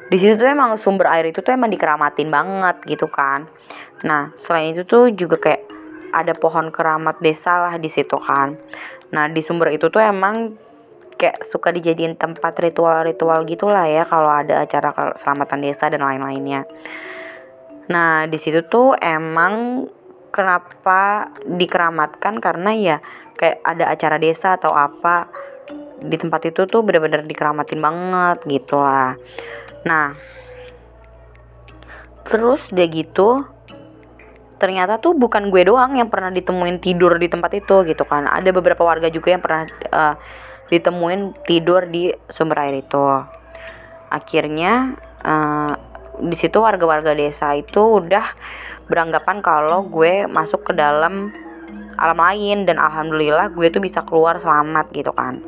di 0.06 0.18
situ 0.22 0.38
tuh 0.38 0.46
emang 0.46 0.78
sumber 0.78 1.10
air 1.10 1.34
itu 1.34 1.42
tuh 1.42 1.52
emang 1.56 1.74
dikeramatin 1.74 2.30
banget 2.30 2.78
gitu 2.86 3.10
kan. 3.10 3.50
Nah, 4.06 4.30
selain 4.38 4.78
itu 4.78 4.86
tuh 4.86 5.10
juga 5.10 5.42
kayak 5.42 5.75
ada 6.16 6.32
pohon 6.32 6.72
keramat 6.72 7.20
desa 7.20 7.60
lah 7.60 7.76
di 7.76 7.92
situ 7.92 8.16
kan. 8.16 8.56
Nah 9.12 9.28
di 9.28 9.44
sumber 9.44 9.76
itu 9.76 9.92
tuh 9.92 10.00
emang 10.00 10.56
kayak 11.20 11.44
suka 11.44 11.76
dijadiin 11.76 12.16
tempat 12.16 12.56
ritual-ritual 12.60 13.44
gitulah 13.48 13.88
ya 13.88 14.04
kalau 14.08 14.32
ada 14.32 14.64
acara 14.64 14.96
keselamatan 14.96 15.60
desa 15.60 15.92
dan 15.92 16.00
lain-lainnya. 16.00 16.64
Nah 17.92 18.26
di 18.32 18.40
situ 18.40 18.64
tuh 18.64 18.96
emang 18.96 19.86
kenapa 20.32 21.32
dikeramatkan? 21.44 22.40
Karena 22.40 22.72
ya 22.72 22.98
kayak 23.36 23.60
ada 23.68 23.92
acara 23.92 24.18
desa 24.18 24.56
atau 24.56 24.72
apa 24.72 25.28
di 26.00 26.16
tempat 26.20 26.52
itu 26.52 26.68
tuh 26.68 26.82
bener-bener 26.84 27.24
dikeramatin 27.24 27.80
banget 27.80 28.38
gitu 28.48 28.80
lah 28.80 29.16
nah 29.86 30.18
terus 32.26 32.68
dia 32.74 32.90
gitu 32.90 33.46
ternyata 34.56 34.98
tuh 35.04 35.16
bukan 35.16 35.52
gue 35.52 35.68
doang 35.68 36.00
yang 36.00 36.08
pernah 36.08 36.32
ditemuin 36.32 36.80
tidur 36.80 37.20
di 37.20 37.28
tempat 37.28 37.52
itu 37.60 37.84
gitu 37.88 38.04
kan. 38.08 38.28
Ada 38.28 38.56
beberapa 38.56 38.88
warga 38.88 39.12
juga 39.12 39.36
yang 39.36 39.44
pernah 39.44 39.68
uh, 39.92 40.16
ditemuin 40.72 41.46
tidur 41.46 41.86
di 41.88 42.12
sumber 42.32 42.64
air 42.64 42.80
itu. 42.80 43.06
Akhirnya 44.10 44.96
uh, 45.22 45.74
di 46.24 46.36
situ 46.40 46.64
warga-warga 46.64 47.12
desa 47.12 47.52
itu 47.54 48.00
udah 48.00 48.24
beranggapan 48.88 49.44
kalau 49.44 49.84
gue 49.90 50.30
masuk 50.30 50.72
ke 50.72 50.74
dalam 50.78 51.34
alam 51.96 52.20
lain 52.20 52.68
dan 52.68 52.80
alhamdulillah 52.80 53.52
gue 53.52 53.68
tuh 53.72 53.84
bisa 53.84 54.04
keluar 54.08 54.40
selamat 54.40 54.88
gitu 54.96 55.12
kan. 55.12 55.44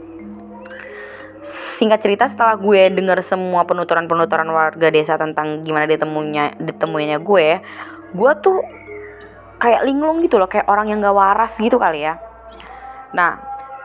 Singkat 1.80 2.00
cerita 2.04 2.26
setelah 2.28 2.60
gue 2.60 2.92
dengar 2.92 3.24
semua 3.24 3.64
penuturan-penuturan 3.64 4.50
warga 4.52 4.92
desa 4.92 5.16
tentang 5.16 5.64
gimana 5.64 5.88
ditemunya 5.88 6.60
ditemuinya 6.60 7.24
gue 7.24 7.64
gue 8.08 8.32
tuh 8.40 8.60
kayak 9.58 9.86
linglung 9.86 10.22
gitu 10.22 10.38
loh 10.38 10.50
kayak 10.50 10.70
orang 10.70 10.90
yang 10.90 11.02
gak 11.02 11.18
waras 11.18 11.54
gitu 11.58 11.78
kali 11.82 12.06
ya. 12.06 12.18
Nah 13.14 13.42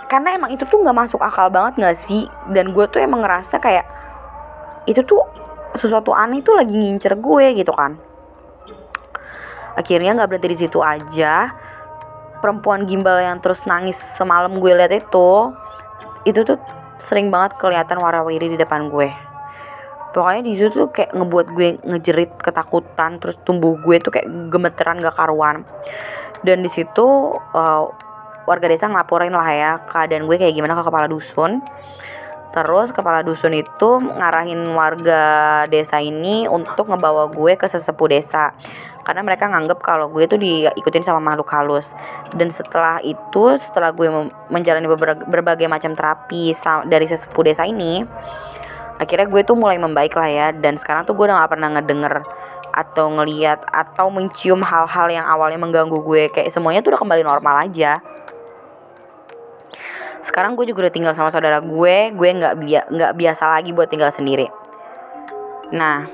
karena 0.09 0.37
emang 0.37 0.53
itu 0.53 0.69
tuh 0.69 0.85
gak 0.85 0.97
masuk 0.97 1.21
akal 1.21 1.49
banget 1.49 1.81
gak 1.81 1.97
sih? 1.97 2.29
Dan 2.53 2.77
gue 2.77 2.85
tuh 2.89 3.01
emang 3.01 3.25
ngerasa 3.25 3.57
kayak 3.59 3.85
itu 4.85 5.01
tuh 5.05 5.25
sesuatu 5.73 6.13
aneh 6.13 6.45
tuh 6.45 6.53
lagi 6.57 6.77
ngincer 6.77 7.17
gue 7.17 7.47
gitu 7.57 7.73
kan. 7.73 7.97
Akhirnya 9.73 10.13
nggak 10.13 10.29
berhenti 10.37 10.49
di 10.53 10.59
situ 10.69 10.85
aja. 10.85 11.49
Perempuan 12.45 12.85
gimbal 12.85 13.25
yang 13.25 13.41
terus 13.41 13.65
nangis 13.65 13.97
semalam 13.97 14.53
gue 14.61 14.73
lihat 14.77 14.93
itu 14.93 15.31
itu 16.29 16.41
tuh 16.45 16.59
sering 17.01 17.31
banget 17.33 17.57
kelihatan 17.59 17.99
warawiri 17.99 18.53
di 18.53 18.59
depan 18.59 18.91
gue 18.91 19.32
pokoknya 20.13 20.43
di 20.45 20.53
situ 20.61 20.69
tuh 20.71 20.89
kayak 20.93 21.17
ngebuat 21.17 21.47
gue 21.57 21.69
ngejerit 21.83 22.31
ketakutan 22.39 23.17
terus 23.19 23.37
tumbuh 23.43 23.75
gue 23.81 23.97
tuh 23.99 24.13
kayak 24.13 24.29
gemeteran 24.53 25.01
gak 25.01 25.17
karuan. 25.17 25.65
Dan 26.45 26.61
di 26.61 26.71
situ 26.71 27.05
uh, 27.37 27.85
warga 28.45 28.67
desa 28.69 28.91
ngelaporin 28.91 29.33
lah 29.33 29.49
ya 29.51 29.73
keadaan 29.89 30.29
gue 30.29 30.37
kayak 30.37 30.55
gimana 30.55 30.77
ke 30.79 30.85
kepala 30.85 31.07
dusun. 31.09 31.65
Terus 32.53 32.93
kepala 32.93 33.25
dusun 33.25 33.57
itu 33.57 33.91
ngarahin 33.97 34.61
warga 34.77 35.65
desa 35.73 36.05
ini 36.05 36.45
untuk 36.45 36.93
ngebawa 36.93 37.33
gue 37.33 37.57
ke 37.57 37.65
sesepuh 37.65 38.13
desa. 38.13 38.53
Karena 39.03 39.25
mereka 39.25 39.51
nganggep 39.51 39.83
kalau 39.83 40.13
gue 40.13 40.29
tuh 40.29 40.37
diikutin 40.37 41.03
sama 41.03 41.19
makhluk 41.19 41.49
halus. 41.49 41.97
Dan 42.37 42.53
setelah 42.53 43.01
itu 43.01 43.57
setelah 43.57 43.91
gue 43.97 44.07
menjalani 44.53 44.85
berbagai, 44.85 45.25
berbagai 45.27 45.67
macam 45.67 45.97
terapi 45.97 46.53
dari 46.87 47.07
sesepuh 47.09 47.43
desa 47.49 47.65
ini 47.65 48.05
akhirnya 49.03 49.27
gue 49.27 49.43
tuh 49.43 49.59
mulai 49.59 49.83
membaik 49.83 50.15
lah 50.15 50.31
ya 50.31 50.47
dan 50.55 50.79
sekarang 50.79 51.03
tuh 51.03 51.19
gue 51.19 51.27
udah 51.27 51.43
gak 51.43 51.59
pernah 51.59 51.69
ngedenger 51.75 52.23
atau 52.73 53.11
ngeliat 53.13 53.61
atau 53.69 54.09
mencium 54.09 54.65
hal-hal 54.65 55.07
yang 55.13 55.27
awalnya 55.29 55.61
mengganggu 55.61 55.99
gue. 56.01 56.31
Kayak 56.33 56.55
semuanya 56.55 56.81
tuh 56.81 56.95
udah 56.95 57.01
kembali 57.05 57.23
normal 57.27 57.69
aja. 57.69 58.01
Sekarang 60.23 60.55
gue 60.55 60.71
juga 60.71 60.87
udah 60.87 60.95
tinggal 60.95 61.13
sama 61.19 61.35
saudara 61.35 61.59
gue 61.59 62.15
gue 62.15 62.29
nggak 62.31 62.55
bia 62.63 62.81
nggak 62.87 63.13
biasa 63.19 63.59
lagi 63.59 63.75
buat 63.75 63.91
tinggal 63.91 64.15
sendiri. 64.15 64.47
Nah 65.75 66.07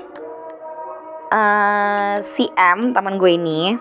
uh, 1.29 2.15
si 2.25 2.49
M 2.57 2.91
teman 2.91 3.21
gue 3.21 3.37
ini 3.37 3.77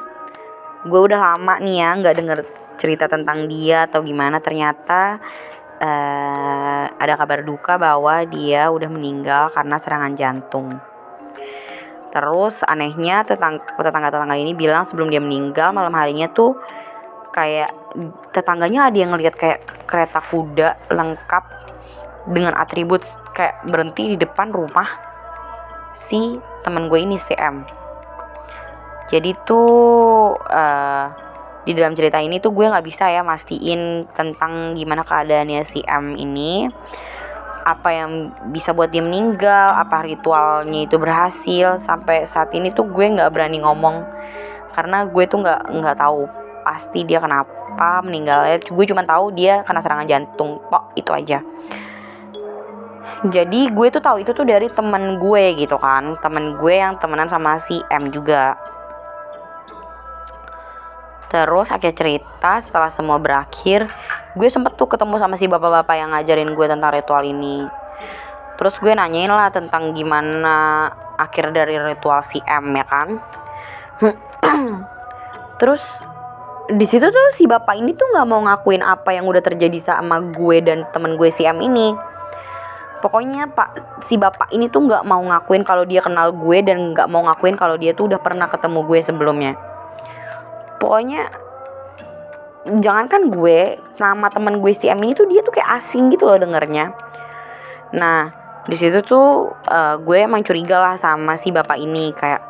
gue 0.85 1.01
udah 1.01 1.33
lama 1.33 1.59
nih 1.59 1.77
ya 1.81 1.91
nggak 1.97 2.15
denger 2.15 2.39
cerita 2.79 3.09
tentang 3.09 3.49
dia 3.49 3.89
atau 3.89 4.05
gimana. 4.05 4.39
Ternyata 4.39 5.17
uh, 5.81 6.28
ada 6.99 7.15
kabar 7.15 7.47
duka 7.47 7.79
bahwa 7.79 8.27
dia 8.27 8.69
udah 8.69 8.91
meninggal 8.91 9.55
karena 9.55 9.77
serangan 9.79 10.13
jantung. 10.19 10.79
Terus 12.11 12.65
anehnya 12.67 13.23
tetangga-tetangga 13.23 14.35
ini 14.35 14.57
bilang 14.57 14.83
sebelum 14.83 15.13
dia 15.13 15.23
meninggal 15.23 15.71
malam 15.71 15.95
harinya 15.95 16.27
tuh 16.33 16.59
kayak 17.31 17.71
tetangganya 18.35 18.91
ada 18.91 18.97
yang 18.99 19.15
ngelihat 19.15 19.37
kayak 19.39 19.61
kereta 19.87 20.19
kuda 20.19 20.91
lengkap 20.91 21.45
dengan 22.29 22.57
atribut 22.57 23.05
kayak 23.37 23.63
berhenti 23.69 24.15
di 24.15 24.17
depan 24.19 24.51
rumah 24.51 24.89
si 25.95 26.35
teman 26.65 26.91
gue 26.91 26.99
ini 26.99 27.17
si 27.21 27.37
M. 27.39 27.63
Jadi 29.09 29.33
tuh 29.47 30.37
uh, 30.37 31.07
di 31.75 31.85
dalam 31.85 31.93
cerita 31.93 32.17
ini 32.17 32.41
tuh 32.41 32.57
gue 32.57 32.65
nggak 32.65 32.87
bisa 32.87 33.13
ya 33.13 33.21
mastiin 33.21 34.09
tentang 34.17 34.73
gimana 34.73 35.05
keadaannya 35.05 35.61
si 35.69 35.85
M 35.85 36.17
ini. 36.17 36.65
Apa 37.69 37.93
yang 37.93 38.33
bisa 38.49 38.73
buat 38.73 38.89
dia 38.89 39.05
meninggal 39.05 39.77
apa 39.77 40.01
ritualnya 40.01 40.89
itu 40.89 40.97
berhasil. 40.97 41.77
Sampai 41.77 42.25
saat 42.25 42.49
ini 42.57 42.73
tuh 42.73 42.89
gue 42.89 43.05
nggak 43.05 43.29
berani 43.29 43.61
ngomong. 43.61 44.01
Karena 44.73 45.05
gue 45.05 45.25
tuh 45.29 45.45
nggak 45.45 45.61
nggak 45.69 45.97
tahu 46.01 46.25
pasti 46.65 47.05
dia 47.05 47.21
kenapa 47.21 48.01
meninggalnya. 48.01 48.65
Gue 48.65 48.89
cuma 48.89 49.05
tahu 49.05 49.37
dia 49.37 49.61
kena 49.69 49.85
serangan 49.85 50.09
jantung. 50.09 50.65
Kok 50.73 50.97
itu 50.97 51.11
aja. 51.13 51.45
Jadi 53.29 53.69
gue 53.69 53.87
tuh 53.91 54.01
tahu 54.01 54.23
itu 54.25 54.31
tuh 54.33 54.47
dari 54.49 54.73
temen 54.73 55.21
gue 55.21 55.45
gitu 55.61 55.77
kan. 55.77 56.17
Temen 56.25 56.57
gue 56.57 56.75
yang 56.81 56.97
temenan 56.97 57.29
sama 57.29 57.61
si 57.61 57.77
M 57.93 58.09
juga 58.09 58.57
Terus 61.29 61.69
akhir 61.69 61.93
cerita 61.93 62.57
setelah 62.65 62.89
semua 62.89 63.21
berakhir, 63.21 63.85
gue 64.33 64.49
sempet 64.49 64.81
tuh 64.81 64.89
ketemu 64.89 65.21
sama 65.21 65.37
si 65.37 65.45
bapak-bapak 65.45 65.97
yang 66.01 66.17
ngajarin 66.17 66.57
gue 66.57 66.67
tentang 66.67 66.89
ritual 66.89 67.21
ini. 67.21 67.69
Terus 68.57 68.81
gue 68.81 68.97
nanyain 68.97 69.29
lah 69.29 69.53
tentang 69.53 69.93
gimana 69.93 70.89
akhir 71.21 71.53
dari 71.53 71.77
ritual 71.77 72.25
si 72.25 72.41
M 72.49 72.73
ya 72.73 72.85
kan. 72.89 73.09
Terus 75.61 75.85
di 76.73 76.85
situ 76.89 77.05
tuh 77.13 77.29
si 77.37 77.45
bapak 77.45 77.77
ini 77.77 77.93
tuh 77.93 78.09
nggak 78.09 78.27
mau 78.29 78.41
ngakuin 78.49 78.81
apa 78.81 79.13
yang 79.13 79.29
udah 79.29 79.45
terjadi 79.45 79.77
sama 79.85 80.25
gue 80.33 80.65
dan 80.65 80.81
temen 80.97 81.21
gue 81.21 81.29
si 81.29 81.45
M 81.45 81.61
ini. 81.61 81.93
Pokoknya 83.05 83.53
pak 83.53 84.01
si 84.01 84.17
bapak 84.17 84.49
ini 84.57 84.73
tuh 84.73 84.81
nggak 84.89 85.05
mau 85.05 85.21
ngakuin 85.21 85.61
kalau 85.61 85.85
dia 85.85 86.01
kenal 86.01 86.33
gue 86.33 86.65
dan 86.65 86.97
nggak 86.97 87.07
mau 87.07 87.29
ngakuin 87.29 87.55
kalau 87.55 87.77
dia 87.77 87.93
tuh 87.93 88.09
udah 88.09 88.19
pernah 88.19 88.49
ketemu 88.49 88.81
gue 88.89 88.99
sebelumnya 89.05 89.55
pokoknya 90.79 91.29
jangankan 92.79 93.33
gue 93.33 93.81
nama 93.97 94.27
temen 94.29 94.61
gue 94.61 94.73
si 94.77 94.91
M 94.91 95.01
ini 95.01 95.17
tuh 95.17 95.25
dia 95.25 95.41
tuh 95.41 95.55
kayak 95.55 95.81
asing 95.81 96.13
gitu 96.13 96.29
loh 96.29 96.37
dengernya. 96.37 96.93
Nah 97.97 98.31
di 98.69 98.77
situ 98.77 99.01
tuh 99.01 99.49
uh, 99.69 99.97
gue 99.97 100.19
emang 100.21 100.45
curiga 100.45 100.77
lah 100.77 100.95
sama 101.01 101.41
si 101.41 101.49
bapak 101.49 101.81
ini. 101.81 102.13
Kayak 102.13 102.45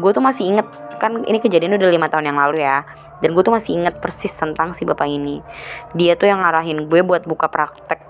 gue 0.00 0.10
tuh 0.14 0.24
masih 0.24 0.48
inget 0.48 0.66
kan 0.96 1.14
ini 1.28 1.38
kejadian 1.38 1.76
udah 1.76 1.90
lima 1.92 2.08
tahun 2.08 2.32
yang 2.32 2.38
lalu 2.40 2.64
ya 2.64 2.82
dan 3.18 3.34
gue 3.34 3.42
tuh 3.42 3.54
masih 3.54 3.78
inget 3.78 3.98
persis 3.98 4.32
tentang 4.32 4.72
si 4.72 4.88
bapak 4.88 5.06
ini. 5.06 5.44
Dia 5.92 6.16
tuh 6.16 6.30
yang 6.30 6.40
ngarahin 6.40 6.88
gue 6.88 7.00
buat 7.04 7.28
buka 7.28 7.52
praktek 7.52 8.00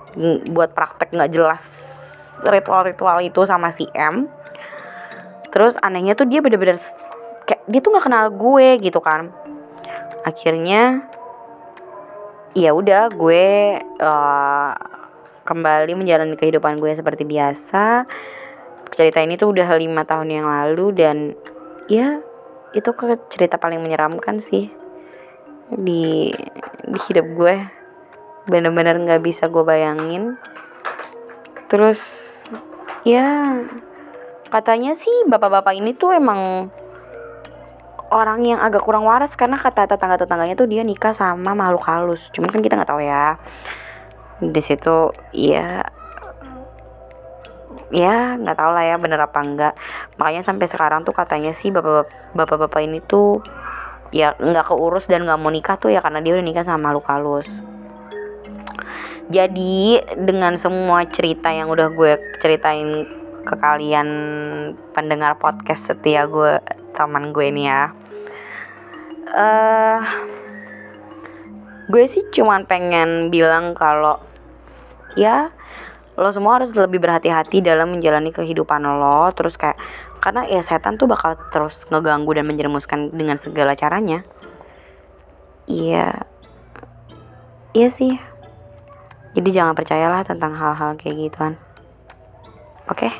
buat 0.50 0.72
praktek 0.72 1.12
nggak 1.14 1.30
jelas 1.34 1.62
ritual-ritual 2.46 3.18
itu 3.26 3.42
sama 3.42 3.74
si 3.74 3.90
M. 3.90 4.30
Terus 5.48 5.74
anehnya 5.80 6.14
tuh 6.14 6.28
dia 6.28 6.38
bener-bener 6.44 6.78
kayak 7.48 7.64
dia 7.64 7.80
tuh 7.80 7.96
nggak 7.96 8.04
kenal 8.04 8.28
gue 8.28 8.68
gitu 8.84 9.00
kan. 9.00 9.32
Akhirnya 10.28 11.08
ya 12.52 12.76
udah 12.76 13.08
gue 13.08 13.80
uh, 13.80 14.72
kembali 15.48 15.96
menjalani 15.96 16.37
kehidupan 16.37 16.76
gue 16.76 16.92
seperti 16.92 17.24
biasa. 17.24 18.04
Cerita 18.92 19.24
ini 19.24 19.40
tuh 19.40 19.56
udah 19.56 19.64
lima 19.80 20.04
tahun 20.04 20.28
yang 20.28 20.44
lalu 20.44 20.92
dan 20.92 21.32
ya 21.88 22.20
itu 22.76 22.90
ke 22.92 23.16
cerita 23.32 23.56
paling 23.56 23.80
menyeramkan 23.80 24.44
sih 24.44 24.68
di 25.72 26.28
di 26.84 26.98
hidup 27.08 27.26
gue. 27.32 27.56
Bener-bener 28.44 29.00
nggak 29.00 29.24
bisa 29.24 29.48
gue 29.48 29.64
bayangin. 29.64 30.37
Terus 31.72 32.00
ya 33.08 33.56
katanya 34.52 34.92
sih 34.92 35.24
bapak-bapak 35.28 35.76
ini 35.76 35.96
tuh 35.96 36.16
emang 36.16 36.72
orang 38.08 38.44
yang 38.44 38.60
agak 38.60 38.84
kurang 38.84 39.04
waras 39.04 39.36
karena 39.36 39.60
kata 39.60 39.88
tetangga-tetangganya 39.88 40.56
tuh 40.56 40.68
dia 40.68 40.84
nikah 40.84 41.12
sama 41.12 41.52
makhluk 41.52 41.84
halus. 41.84 42.28
Cuman 42.32 42.48
kan 42.52 42.60
kita 42.60 42.76
nggak 42.80 42.90
tahu 42.90 43.02
ya. 43.04 43.36
Di 44.38 44.62
situ 44.62 45.12
ya 45.34 45.82
ya 47.88 48.36
nggak 48.36 48.56
tahu 48.56 48.70
lah 48.76 48.84
ya 48.84 48.96
bener 49.00 49.16
apa 49.16 49.40
enggak 49.40 49.74
makanya 50.20 50.44
sampai 50.44 50.68
sekarang 50.68 51.08
tuh 51.08 51.16
katanya 51.16 51.56
sih 51.56 51.72
bapak-bapak 51.72 52.84
ini 52.84 53.00
tuh 53.00 53.40
ya 54.12 54.36
nggak 54.36 54.68
keurus 54.68 55.08
dan 55.08 55.24
nggak 55.24 55.40
mau 55.40 55.48
nikah 55.48 55.80
tuh 55.80 55.92
ya 55.92 56.04
karena 56.04 56.20
dia 56.20 56.36
udah 56.36 56.44
nikah 56.44 56.64
sama 56.68 56.92
makhluk 56.92 57.08
halus 57.08 57.48
jadi 59.28 60.04
dengan 60.16 60.56
semua 60.56 61.04
cerita 61.08 61.52
yang 61.52 61.68
udah 61.68 61.92
gue 61.92 62.16
ceritain 62.40 63.08
ke 63.44 63.54
kalian 63.56 64.08
pendengar 64.92 65.36
podcast 65.40 65.88
setia 65.88 66.28
gue 66.28 66.60
teman 66.98 67.30
gue 67.30 67.46
ini 67.46 67.70
ya. 67.70 67.94
Uh, 69.30 70.02
gue 71.87 72.04
sih 72.11 72.26
cuman 72.34 72.66
pengen 72.66 73.30
bilang 73.30 73.78
kalau 73.78 74.18
ya 75.14 75.54
lo 76.18 76.34
semua 76.34 76.58
harus 76.58 76.74
lebih 76.74 76.98
berhati-hati 76.98 77.62
dalam 77.62 77.94
menjalani 77.94 78.34
kehidupan 78.34 78.82
lo. 78.82 79.30
Terus 79.38 79.54
kayak 79.54 79.78
karena 80.18 80.50
ya 80.50 80.58
setan 80.66 80.98
tuh 80.98 81.06
bakal 81.06 81.38
terus 81.54 81.87
ngeganggu 81.87 82.34
dan 82.34 82.50
menjerumuskan 82.50 83.14
dengan 83.14 83.38
segala 83.38 83.78
caranya. 83.78 84.26
Iya. 85.70 86.26
Iya 87.78 87.88
sih. 87.94 88.18
Jadi 89.38 89.54
jangan 89.54 89.78
percayalah 89.78 90.26
tentang 90.26 90.58
hal-hal 90.58 90.98
kayak 90.98 91.30
gituan. 91.30 91.54
Oke? 92.90 93.06
Okay? 93.06 93.12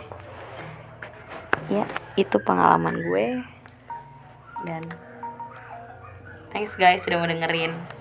ya 1.69 1.85
itu 2.17 2.37
pengalaman 2.41 2.97
gue 2.97 3.45
dan 4.66 4.83
thanks 6.51 6.75
guys 6.75 7.05
sudah 7.05 7.18
mau 7.21 7.29
dengerin 7.29 7.98